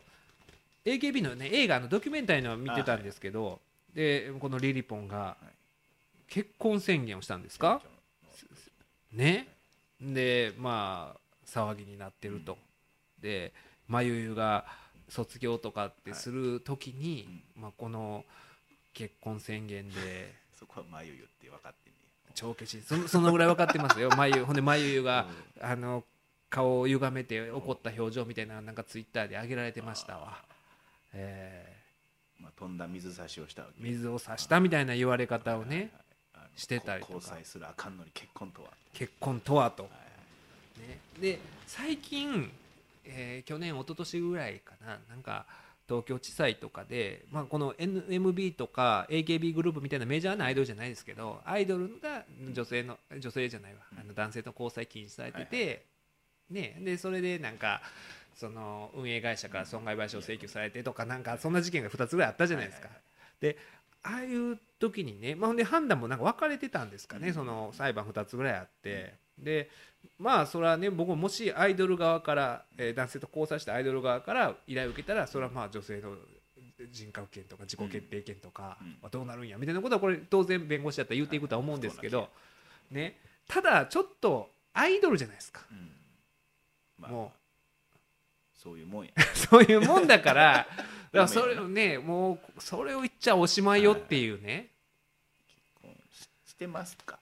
[0.97, 3.59] AKB のね映画のドキュメンタリーの見てたんですけど、
[3.93, 5.38] でこのリリポンが
[6.27, 7.82] 結婚宣言をしたんですか、
[9.11, 9.47] ね。
[9.99, 12.57] でまあ騒ぎになってると、
[13.21, 13.53] で
[13.88, 14.65] まゆゆが
[15.09, 18.23] 卒業とかってする時に、まあ、この
[18.93, 21.89] 結婚宣言で そこはまゆゆって分かって
[22.40, 22.82] 帳消し。
[22.82, 24.10] そのそのぐらい分かってますよ。
[24.16, 25.28] まゆほんでまゆゆが、
[25.62, 26.06] あの
[26.50, 30.44] 顔を歪めて怒った表情みたいななんかツイッターで上げられてましたわ、
[31.14, 31.78] え
[32.40, 35.92] まあ、飛んだ水差しをした水を差したみたいな言われ方をね
[36.34, 37.14] あのしてたりとか。
[37.14, 38.72] 交際するあかんのに結婚とは。
[38.94, 39.90] 結婚とはと、は
[40.78, 40.82] い。
[40.82, 42.52] ね、で最近、
[43.06, 45.00] えー去年一昨年ぐらいかな。
[45.10, 45.46] なんか
[45.90, 52.24] 東京地裁とかで、まあ、この NMB とか AKB グループみたいなメジャーなアイドルじゃないですけどアイドルが
[52.54, 53.80] 女性の女性じゃないわ。
[54.00, 55.86] あの男性と交際禁止されてて、
[56.52, 57.82] ね、でそれでなんか
[58.36, 62.90] その運営会社から損害賠償請求されてとかなんかそんな事件が2つぐらいあったじゃないですか。
[63.42, 63.58] で
[64.04, 69.14] ああいう時にね、まあ、で判断もなんか分かれてたんですかね、その裁判2つぐらいあって、
[69.44, 69.70] で
[70.18, 76.16] まあそれはね僕ももしアイドル側から、えー男性と交際したアイドル側から依頼を受けたらそれはまあ女性の
[76.92, 78.98] 人格権とか自己決定権とかうん。
[79.02, 82.30] はどうなるんやみたいなことはこれ当然弁護士だったら言っていくとは思うんですけど、
[82.92, 85.92] ね、ただちょっとアイドルじゃないですか、うん。
[86.98, 87.12] まあ。
[87.12, 87.34] も
[88.56, 89.12] そういうもんや。
[89.18, 94.70] う そういうもんだから だからそれをねもうそれを言っちゃおしまいよっていうね。
[95.48, 97.20] 結婚ししてますか？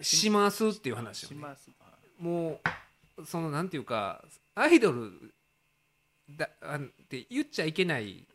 [0.00, 1.34] しますっていう話をね。
[1.36, 1.70] します。
[1.80, 1.84] あ
[2.18, 2.60] も
[3.18, 4.24] うそのなんていうか
[4.54, 5.32] アイドル
[6.30, 8.26] だあんって言っちゃいけない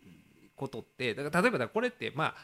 [0.55, 2.35] ことってだから例えばこれってまあ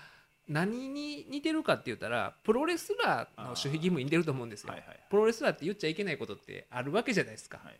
[0.47, 7.79] 何に似てるかって言ったらプロレスラーの守秘義務に似てると思うんですよ、はいはいプロレスラーって言っちゃいけないことってあるわけじゃないですか、はい。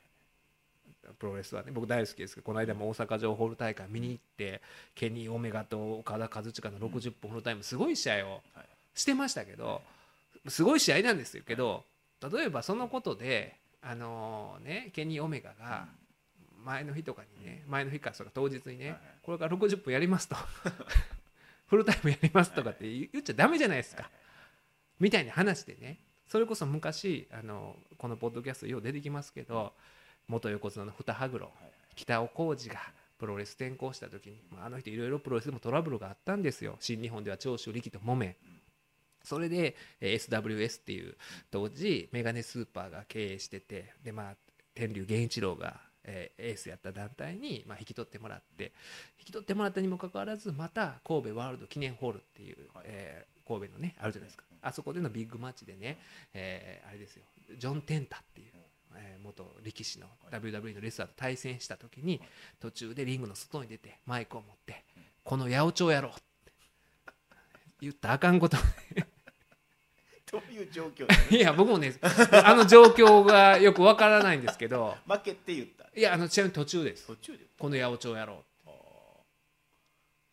[1.19, 4.61] プロレスはね僕大好きですけどこの間も大阪城ホール大会見に行って
[4.93, 8.65] ケニー・オメガと岡田和親の60分フルタイムすごい試合をはい。
[8.93, 9.81] してましたけど
[10.47, 11.85] すごい試合なんですけど
[12.31, 15.87] 例えばそのことであのねケニー・オメガが
[16.63, 20.35] 前の日とかにね前の日かそれから当日にねこれから60分やりますと
[21.67, 24.09] フルタイムやりますとかって言言っちゃダメじゃないですか。
[24.99, 29.73] みたいな話でねそれこそ昔あのこのポッドキャストよう出てきますけど
[30.27, 31.51] 元横綱の二羽黒
[31.95, 32.79] 北尾浩二が
[33.17, 36.75] プロレス転向した時に、まあ、あの人いろいろプロレスでもトラブルがあったんですよ。
[36.79, 38.35] 新日本では長州力と揉め
[39.25, 41.15] それでえー SWS っていう
[41.51, 44.35] 当時メガネスーパーが経営しててでまあ
[44.73, 48.71] 天竜源一郎がえーエースやった団体にまあ引き取ってもらって
[49.19, 52.85] 引き取ってもらったにもかかわらずまた神戸ワールド記念ホールっていう、はい。
[52.87, 54.43] えー神戸のねあるじゃないですか。
[54.63, 55.99] あそこでのビッグマッチでね、
[56.33, 57.23] えーあれですよ。
[57.59, 58.47] ジョン・テンタっていう、
[58.95, 62.19] えー元力士の WWE のレスラーと対戦した時に
[62.59, 64.83] 途中でリングの外に出てマイクを持って
[65.23, 66.51] 「この八百長やろう」って
[67.81, 68.57] 言ったらあかんこと
[70.35, 71.35] どういう状況？
[71.35, 71.93] いや僕もね
[72.43, 74.95] あの状況がよくわからないんですけど。
[75.07, 75.85] 負けって言った。
[75.95, 77.07] いやあのちなみに途中です。
[77.07, 78.43] 途中でこの八百長やろ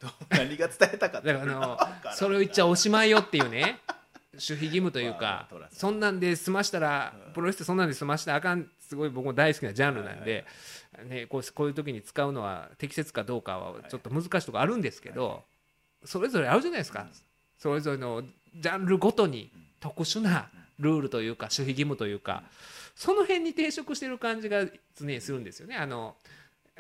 [0.03, 1.32] う何が伝えたかった？
[1.32, 1.78] だからあの
[2.14, 3.78] それを言っちゃおしまいよっていうね
[4.32, 7.32] 守秘義務というまあかそんなんで済ましたらうん。
[7.34, 10.44] プロレスってそんなんで済ましたらあかんすごい僕も大好きなジャンルなんはいで
[11.05, 15.44] ねこうこういう時に使うのは適切かどうかはちょっと難しいところあるんですけど
[16.05, 17.07] それぞれあるじゃないですか。
[17.57, 18.24] それぞれの
[18.57, 19.53] ジャンルごとに
[19.83, 22.45] 特殊なルールというか守秘義務というか
[22.95, 24.64] その辺に抵触してる感じが
[24.97, 25.76] 常にするんですよね。
[25.76, 26.14] あの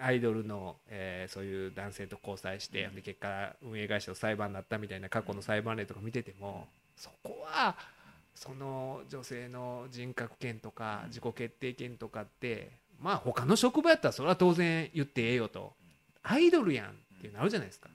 [0.00, 7.76] アイドルの、えーそういう男性と交際して、で結果運営会社と裁判になったみたいな過去の裁判例とか見ててもそこは
[8.34, 15.74] その女性の人格権とか自己決定権とかってまあ他の職場やったらそれは当然言ってええよと。
[16.22, 16.90] アイドルやんっ
[17.20, 17.90] ていうのあるじゃないですか。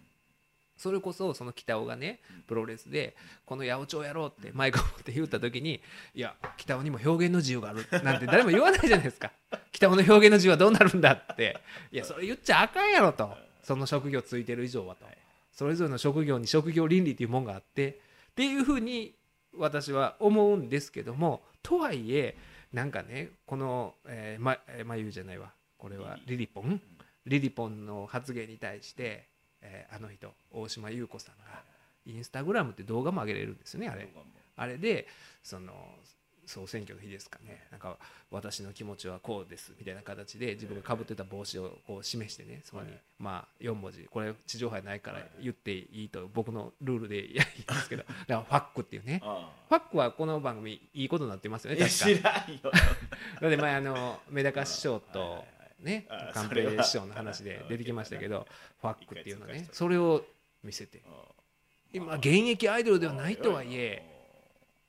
[0.77, 3.15] それこそその北尾がねプロレスで
[3.45, 5.81] この八百長やろうってマイクを持って言った時に
[6.13, 7.85] いや北尾にも表現の自由がある。
[8.03, 9.31] なんて誰も言わないじゃないですか。
[9.71, 11.57] 北尾の表現の自由はどうなるんだって。
[11.91, 13.35] いやそれ言っちゃあかんやろと。
[13.63, 15.05] その職業ついてる以上はと。
[15.51, 17.99] それぞれの職業に職業倫理というもんがあって
[18.31, 19.15] っていうふうに
[19.53, 22.37] 私は思うんですけどもとはいえ
[22.71, 25.51] なんかねこの、えーまえー、まゆじゃないわ。
[25.77, 26.81] これはリリポン。
[27.27, 29.27] リリポンの発言に対して、
[29.61, 31.63] えーあの人大島優子さんが
[32.05, 34.07] インスタグラムって動画も上げれるんですよねあれ。
[34.55, 35.07] あれで
[35.43, 35.73] その
[36.47, 37.67] 総選挙の日ですかね。
[37.71, 37.97] なんか
[38.31, 49.19] 私の気持ちはこうですみたいな形で自分がかぶってた帽子をこう示してねそこにはいまあ4文字これ地上波ないから言っていいと僕のルールで やりますけどだからファックっていうね。
[49.23, 51.95] あファックはこの番組いいことになってますよね確か。
[51.95, 52.71] 知らんよ。
[53.41, 55.43] だって前あのメダカ師匠と、
[55.87, 58.45] ねあ寛平師匠の話で出てきましたけど
[58.81, 60.23] ファックっていうのねそれを
[60.63, 61.01] 見せて。
[61.93, 64.03] 今現役アイドルではないとはいえ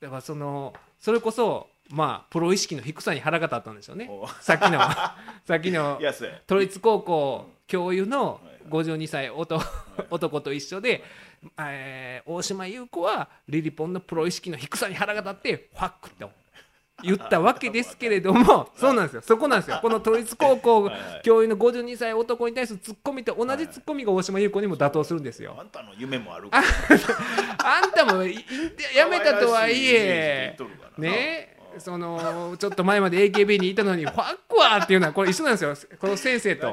[0.01, 4.11] だからそのそれこそまあプロ意識の低さに腹が立ったんでしょうね。
[4.40, 4.78] さっきの
[5.46, 5.99] さっきの
[6.46, 8.59] 都立高校教諭のはいはい。
[8.68, 9.64] 52歳男
[10.11, 11.03] 男と一緒で、
[11.59, 16.30] えー大島優子はリリポンのプロ意識の低さに腹が立ってファックと
[17.03, 19.22] 言ったわけですけれどもそうなんですよ。
[19.22, 19.78] そこなんですよ。
[19.80, 20.90] この都立高校
[21.22, 25.57] 教諭の52歳男に対するツッコミと同じツッコミが大島優子にも妥当するんですよ。
[25.59, 26.61] あんたの夢もあるあ
[27.82, 28.34] あんたもい
[28.96, 30.57] やめたとはいえ
[30.99, 31.80] ねうん。
[31.80, 35.76] そのちょっと前まで AKB にいたのにファックはっていうのはこれ一緒なんですよ。
[36.01, 36.66] この先生と。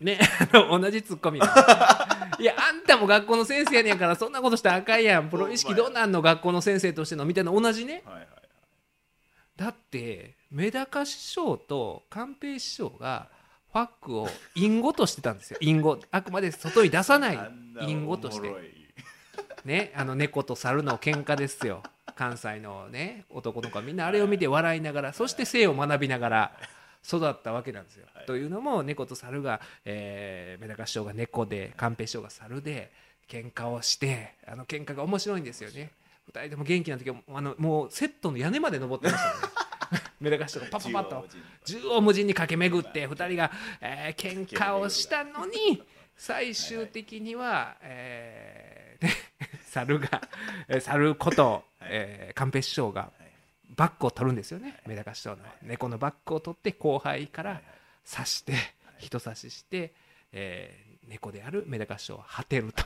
[0.00, 0.18] ね
[0.52, 1.38] 同じツッコミ。
[1.38, 1.46] が
[2.40, 5.28] いやあんたも学校の先生やねんからそんなことしたらあかんやん。
[5.28, 6.22] プロ意識どうなんの？
[6.22, 8.02] 学校の先生としてのみたいな同じね。
[8.06, 8.26] はいはい
[9.56, 13.28] だってメダカ師匠と寛平師匠が
[13.72, 15.58] ファックを隠語としてたんですよ。
[15.60, 15.98] 隠語。
[16.10, 17.38] あくまで外に出さない
[17.80, 18.52] 隠語として。
[19.64, 21.82] ねあの猫と猿の喧嘩ですよ。
[22.14, 26.52] 関西のね男の子はみんなあれを見て笑いながらそして性を学びながら
[27.06, 28.06] 育ったわけなんですよ。
[28.14, 28.26] はい。
[28.26, 32.92] というのも猫と猿が、えー、メダカ師匠が猫で寛平師匠が猿で
[33.28, 35.90] 喧嘩をしてあの喧嘩が面白いんですよね。
[36.28, 39.40] 二人とも元気な時はあのもうセットの屋根まで登ってましたよね。
[40.20, 41.26] メダカ師匠がパパパッと。
[41.64, 42.34] 縦横無尽に。
[42.34, 43.50] 駆け巡って2人が、
[43.80, 45.82] えー、喧嘩をしたのに
[46.16, 48.98] 最終的には、え
[49.64, 50.22] 猿が
[50.68, 53.10] えー猿こと、えー、寛平師匠が
[53.76, 54.80] バッグを取るんですよね。
[54.86, 57.60] メダカ師匠の猫のバッグを取って後輩から
[58.10, 58.54] 刺して
[58.98, 59.92] 人差しして、
[60.32, 62.84] えー猫であるメダカ師匠を果てると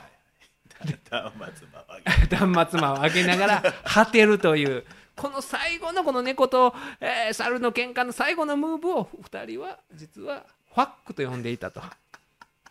[1.09, 4.83] 断末魔はげ断末魔を上げながら果てるという
[5.15, 11.81] この最後のこの猫と、えー猿の喧嘩の最後のムーブを2人は実はファックと呼んでいたと。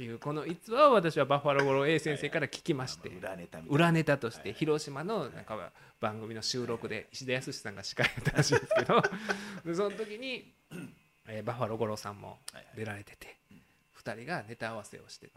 [0.03, 3.11] いうこの逸話を私はバッファロー五郎 A 先生から聞きまして
[3.69, 9.03] 裏ネタとして広島のなんか番組の収録で石田康さんが司会やったらしいんですけど
[9.63, 10.55] でその時に、
[11.29, 12.39] えーバッファロー五郎さんも
[12.75, 13.37] 出られてて
[14.03, 15.33] 2人がネタ合わせをしてて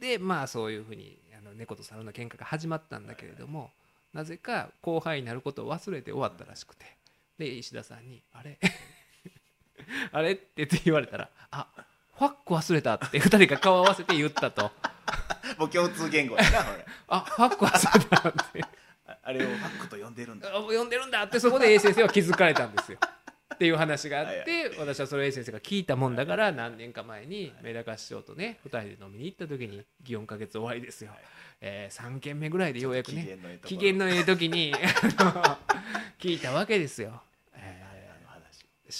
[0.00, 3.70] でまあそういうふうにあの猫と猿の喧嘩が始まったんだけれども
[4.12, 6.84] なぜか後輩になることを忘れて終わったらしくて
[7.38, 8.58] で石田さんに「あれ？
[10.12, 11.66] あれ?」って言われたら「あ
[12.16, 14.70] ファック忘れた」って2人が顔合わせて言ったと
[15.58, 18.64] もう共通言語やなこれ「あファック忘れた」って。
[19.06, 22.98] ああれをファックと呼んでるんだあ呼んでるんだってそこで A 先生は気づかれたんですよ。
[23.54, 31.12] っていう話があってはい私はそれ A 先生が聞いたもんだから何年か前にメダカ師匠とね2人で飲みに行った時に祇園か月終わりですよ、
[31.60, 34.74] え3軒目ぐらいでようやくね機機嫌のええ時に
[36.18, 37.22] 聞いたわけですよ。
[37.54, 37.82] え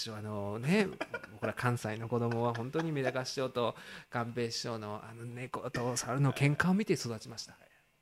[0.09, 0.87] あのね
[1.31, 3.75] 僕ら関西の子供は本当にメダカ師匠と
[4.09, 7.55] 寛平師匠のあの猫と猿の喧嘩を見て育ちました。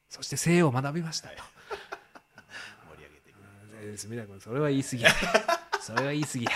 [0.10, 1.36] そして性を学びましたと。
[2.90, 3.40] 盛り上げていく。
[3.82, 5.12] えー住田君それは言い過ぎや
[5.84, 6.52] それは言い過ぎや。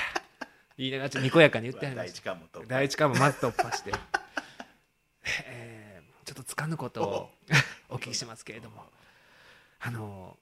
[0.78, 3.92] 言いながらちょっとにこやかに言ってありま第した一関門と第一関門まず突破して、
[5.46, 7.32] えーちょっとつかぬことを
[7.90, 8.86] お聞きしますけれども。
[9.80, 10.38] あの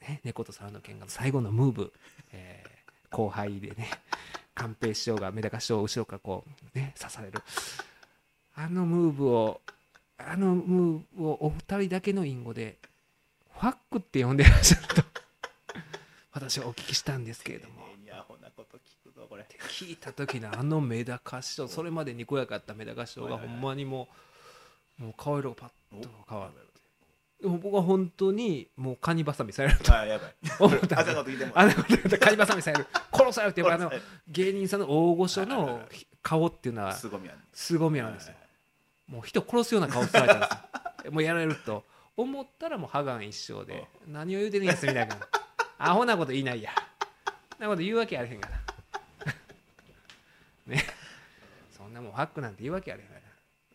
[0.00, 1.92] ね猫と猿の喧嘩の最後のムーブ、
[2.32, 2.76] えー
[3.08, 3.88] 後輩でね
[4.54, 7.42] 寛平師匠がメダカ師匠を後ろからこうね刺される。
[8.54, 9.62] あのムーブを
[10.18, 12.78] あのムーブをお二人だけの隠語で
[13.54, 15.02] ファックって呼んでらっしゃると
[16.32, 17.86] 私はお聞きしたんですけれども
[19.36, 19.46] これ。
[19.68, 24.08] 聞いた時のあのメダカ師匠それまでにこやかったメダカ師匠がほんまにも
[24.98, 26.66] うもう顔色がパッと変わる
[27.42, 29.94] でも僕は本当にもうカニバサミされると。
[29.94, 30.34] あやばい。
[30.58, 31.72] 思ったあかんんですこと聞いてもあの
[32.18, 32.86] カニバサミされる。
[33.12, 33.92] 殺されるってやっぱあの
[34.28, 35.80] 芸人さんの大御所の
[36.22, 37.38] 顔っていうのはすごみある。
[37.52, 38.34] 凄みあるんですよ。
[39.06, 41.12] もう人殺すような顔されたんですよ。
[41.12, 41.84] もうやられると
[42.16, 45.18] 思ったらもうハガン一生で 何を言うてるんやすみたいな
[45.78, 46.70] アホなこと言いないや。
[47.58, 48.56] なこと言うわけあれへんがな
[50.66, 50.84] ね
[51.86, 53.04] そんなもんハックなんて言うわけあれ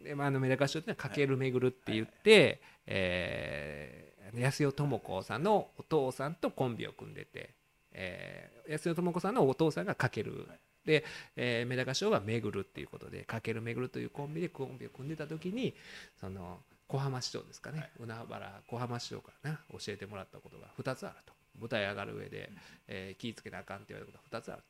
[0.03, 7.49] で、まあ、あのメダカ師匠ってのはかけるめぐるって言って、えー安代智子さんのお父さんとコンビを組んでて、
[7.91, 10.47] えー安代智子さんのお父さんがかける。
[10.85, 11.03] で、
[11.35, 15.75] えー、メダカ師匠はめぐるっていうことでかけるめぐるというコンビでコンビを組んでた時に
[16.19, 21.33] その小浜師匠ですかね、海原小浜師匠からな教えてもらったことが2つあると。
[21.59, 22.49] 舞台上がる上で、
[22.87, 24.63] えー気ぃつけなあかんって言われることが2つある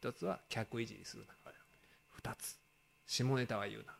[0.00, 0.08] と。
[0.08, 1.34] 1つは客いじりするな。
[2.22, 2.58] 2つ
[3.06, 3.94] 下ネタは言うな。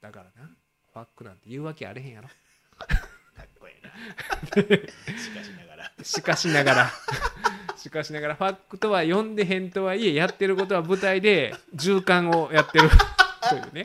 [0.00, 0.50] だからな
[0.92, 2.28] ファックなんて言うわけあれへんやろ。
[2.28, 2.34] か
[3.42, 3.90] っこいいな。
[5.24, 5.92] しかしながら。
[6.02, 6.90] しかしながら。
[7.76, 8.34] しかしながら。
[8.34, 12.88] ファックとは呼んでへんとはいえやってることは舞台で循環をやってる。
[13.48, 13.82] というね。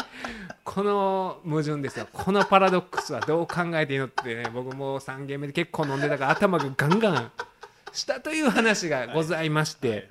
[0.63, 2.07] この矛盾ですよ。
[2.11, 7.31] このパラドックスはどう考えていいのってね僕も3軒目で結構飲んでたから頭がガンガン
[7.91, 10.09] したという話がございまして、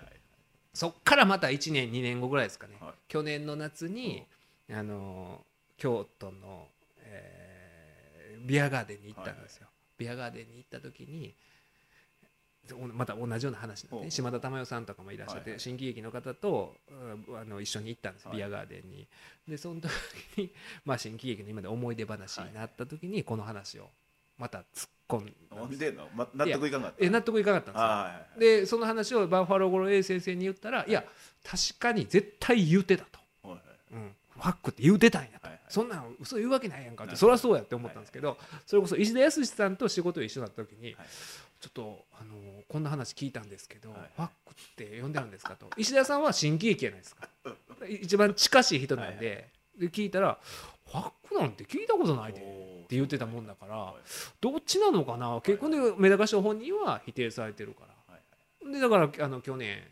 [0.73, 2.82] そっからまた1年2年後ぐらいですかね、はい
[3.13, 4.25] 去年の夏に、
[4.73, 5.45] あの
[5.77, 6.69] 京都の、
[7.01, 11.35] えービアガーデンに行ったんですよ、ビアガーデンに行った時に
[12.73, 15.61] おまた同じような話なんで、ね、島田珠代さんとかもいらっしゃって、はいはい。
[15.61, 16.75] 新喜劇の方と
[17.29, 18.39] うんあの一緒に行ったんです、はい。
[18.39, 19.07] ビアガーデンに。
[19.47, 19.91] でその時
[20.39, 20.51] に、
[20.87, 23.91] まあ、新喜劇の今で思い出話になった時にこの話を
[24.39, 27.05] また突っ込んだなんんでの、ま、納得いかんかった？
[27.05, 28.61] え納得いかなかったんですよ。
[28.61, 31.05] でその話をバッファローゴロ A 先生に言ったらいや
[31.45, 33.19] 確かに絶対言うてたと、
[33.93, 41.07] うん、ファックって言うてたんやと、そんなん嘘言うわけないやんかってそりゃそうやって思ったんですけど、それこそ石田康さんと仕事一緒だった時に、はい。
[41.61, 42.35] ちょっとあの
[42.69, 44.01] こんな話聞いたんですけど、はい。
[44.17, 45.71] ファックって呼んでるんですかと。
[45.77, 47.29] 石田さんは新喜劇じゃないですか。
[47.89, 49.49] 一番近しい人なんで,、
[49.79, 50.39] で聞いたら
[50.87, 52.41] ファックなんて聞いたことないで
[52.93, 53.95] って言ってたもんだから、はい。
[54.41, 55.41] どっちなのかな？
[55.43, 58.15] 結婚でメダカ賞本人は否定されてるから。
[58.15, 58.21] は
[58.71, 58.73] い。
[58.73, 59.83] でだからあの去年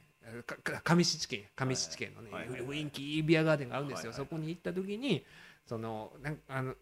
[0.84, 5.24] 上七地県上七地県のね、はいはいはい雰囲気いいビアガーデンがあるんですよ、そこに行った時に
[5.66, 6.74] そのなんあの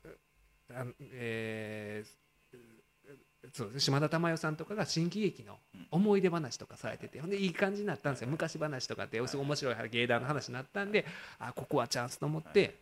[0.75, 2.11] あのえー
[3.55, 5.59] そう島田珠代さんとかが新喜劇の
[5.93, 8.29] 思い出話とかされててほんでいい感じになったんですよ。
[8.29, 11.07] 昔話とかってすごい面白い芸談の話になったんで
[11.39, 12.75] あここはチャンスと思って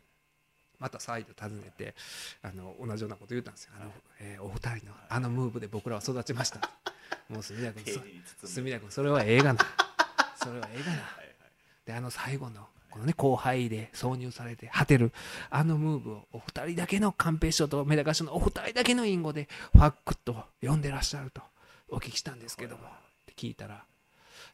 [0.78, 1.94] また再度訪ねて
[2.42, 3.72] あの同じようなこと言ったんですよ。
[3.80, 6.60] あの、えーお二人のあのムーブで僕らは育ちました。
[7.28, 9.66] もう墨田君そ丁寧に包ん墨で田君それは映画な。
[10.36, 10.90] それは映画な。
[10.92, 11.34] はいはい。
[11.86, 15.12] であの最後のこのね後輩で挿入されて果てる
[15.50, 21.42] あのムーブをお二人だけの寛平師匠とメダカ師匠のお二人だけの隠語でファックと呼んでらっしゃると
[21.88, 22.86] お聞きしたんですけども。
[22.86, 22.90] っ
[23.26, 23.84] て聞いたら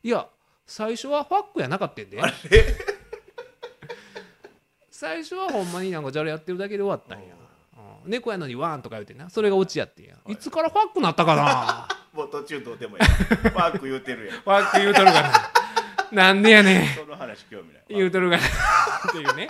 [0.02, 0.28] いや
[0.66, 2.20] 最初はファックやなかったんで
[5.02, 7.34] 最初はほんまになんかじゃれやってるだけで終わったんや、
[8.04, 8.10] うん。
[8.12, 9.28] 猫やのにワーンとか言うてな。
[9.30, 10.14] それがオチやってんや。
[10.28, 10.36] い。
[10.36, 11.88] つからファックなったかな。
[12.14, 14.38] もう途中どうでもいいファーク言うてるやん。
[14.38, 15.50] ファック言うとるか
[16.12, 16.88] ななんでやねん。
[16.94, 17.82] その話興味ない。
[17.88, 19.48] 言うとるがなっていうね。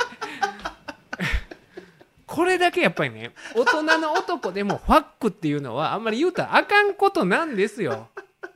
[2.26, 8.09] これだけやっぱりね大人の男でもファックっていうのはあんまり言うたらあかんことなんですよ。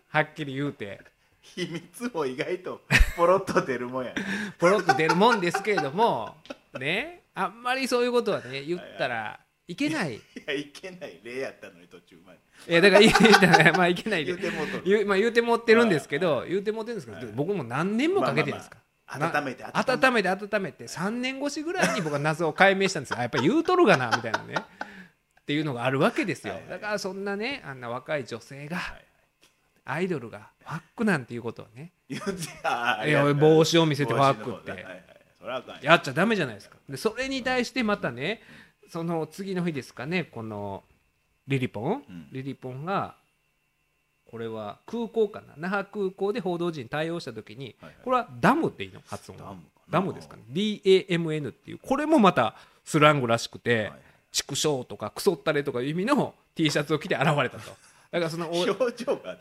[0.09, 1.03] はっきり言うて。
[1.43, 2.81] 秘密も意外と
[3.17, 4.23] ポロッと出るもんやね。
[4.59, 6.35] ポロッと出るもんですけれども
[6.79, 10.15] ねあんまりそういうことはね言ったらいけない。
[10.15, 12.75] いいやいけない例やったのに途中まで。
[12.75, 14.37] やだから言ったらまあいけないで。
[14.37, 20.29] 言うても言う,、まあ、言うてもってるんですけど言うてもってるんですけど僕も何年もかけてるんですか、温めて温めて。
[20.29, 23.19] 温めて3年越しぐらいに僕は謎を解明したんですよ。
[23.19, 24.55] あやっぱり言うとるがなみたいなね。
[25.41, 26.55] っていうのがあるわけですよ。
[26.55, 26.71] はいはい。
[26.71, 29.07] だからそんなねあんな若い女性がはい
[29.89, 34.87] アイドルがファックなんていうことをね言うてああいや帽子を見せてファックって。
[35.83, 36.77] やっちゃダメじゃないですか。
[36.89, 38.41] でそれに対してまたね
[38.91, 40.83] その次の日ですかねこの
[41.47, 42.29] リリポン、うん。
[42.33, 43.15] リリポンが
[44.29, 45.55] これは空港かな？
[45.57, 47.95] 那覇空港で報道陣に対応した時にはいはい。
[48.05, 49.01] これはダムっていいの？
[49.07, 49.55] 発音は。
[49.89, 50.43] ダムですかね。
[50.51, 51.79] DAMN っていう。
[51.79, 53.93] これもまたスラングらしくてはい
[54.33, 57.71] 「畜生」とか「クソったれ」とかいう意味の T シャツを着て現れたと
[58.11, 59.37] だからそのお表情が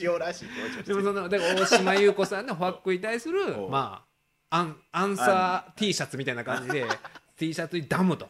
[0.00, 4.04] 塩らしい表情でもそのだから大島優子さんのファックに対するま
[4.50, 6.86] あアンアンサー T シャツみたいな感じで
[7.36, 8.28] T シャツにダムと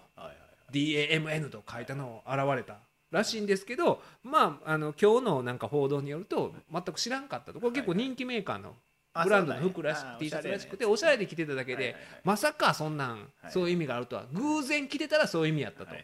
[0.73, 2.79] DAMN と書いたのを現れた
[3.11, 7.61] らしいんですけどまああの今日のなんか報道によると全く知らんかったと。
[7.61, 8.75] これ結構人気メーカーの
[9.15, 13.53] あブランドの服らしく T シャツらしくてあおしゃれで着てただけでまさかそんなんはい。
[13.53, 15.95] そういう意味があるとは偶然着てたらそういう意味やったと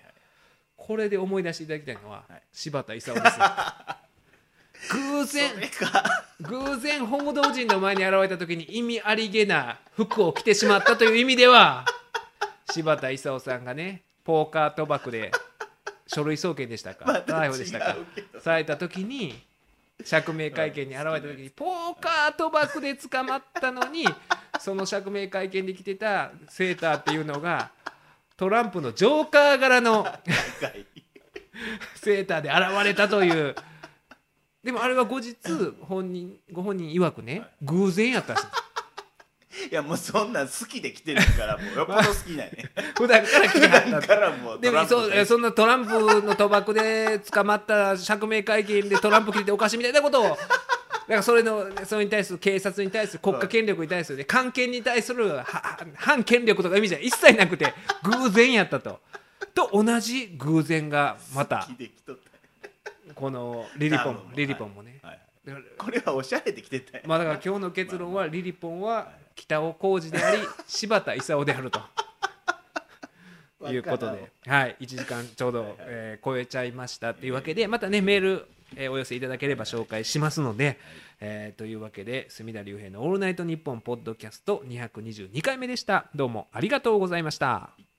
[0.84, 2.42] これで思い出していただきたいのははい。
[2.52, 3.38] 柴田勲です。
[3.38, 3.46] よ
[4.90, 5.50] 偶然
[6.40, 11.84] 偶然報道陣の前に現れた時に意味ありげな服を着てしまったという意味では
[12.72, 15.30] 柴田勲さんがねポーカー賭博で
[16.08, 17.04] 書類送検でしたか？
[17.26, 17.96] 逮捕でしたか？
[18.40, 19.40] された時に
[20.04, 24.04] 釈明会見に現れた時にポーカー賭博で捕まったのに
[24.58, 27.70] その釈明会見で着てたセーターっていうのが
[28.36, 30.06] トランプのジョーカー柄の
[31.96, 33.54] セーターで現れたという。
[34.64, 35.36] でもあれは後日
[35.80, 38.46] 本人ご本人曰くね偶然やったらしい
[39.70, 42.70] いやもうそんなん好きで来てるからもうよっぽど好きなんやね。
[42.96, 43.90] 普段から来てはった。
[44.00, 50.36] だからもうでもそそんなトランプの賭博で捕まった釈明会見でトランプ切っておかしいみたいなことをだ
[51.06, 55.44] からそれのそれに対する警察に対する国家権力に対する、ね、関係に対するは
[55.96, 57.72] 反権力とか意味じゃ一切なくて
[58.02, 59.00] 偶然やったと。
[59.54, 61.68] と同じ偶然がまた
[63.14, 64.98] このリリポンリリポンもね。
[65.02, 65.20] はい。
[65.50, 65.62] はい。
[65.76, 71.80] これはおしゃれで来てたまあだから今日の結論はリリポンは北尾浩二であり 柴田勲であると。
[73.70, 80.78] いうことで、はい、1時間ちょうど、えー超えちゃいましたというわけで、またね、メール、えお寄せいただければ紹介しますので、
[81.20, 86.10] えーというわけで、隅田隆平のオールナイトニッポンポッドキャスト222回目でした。
[86.14, 87.91] どうもありがとうございました。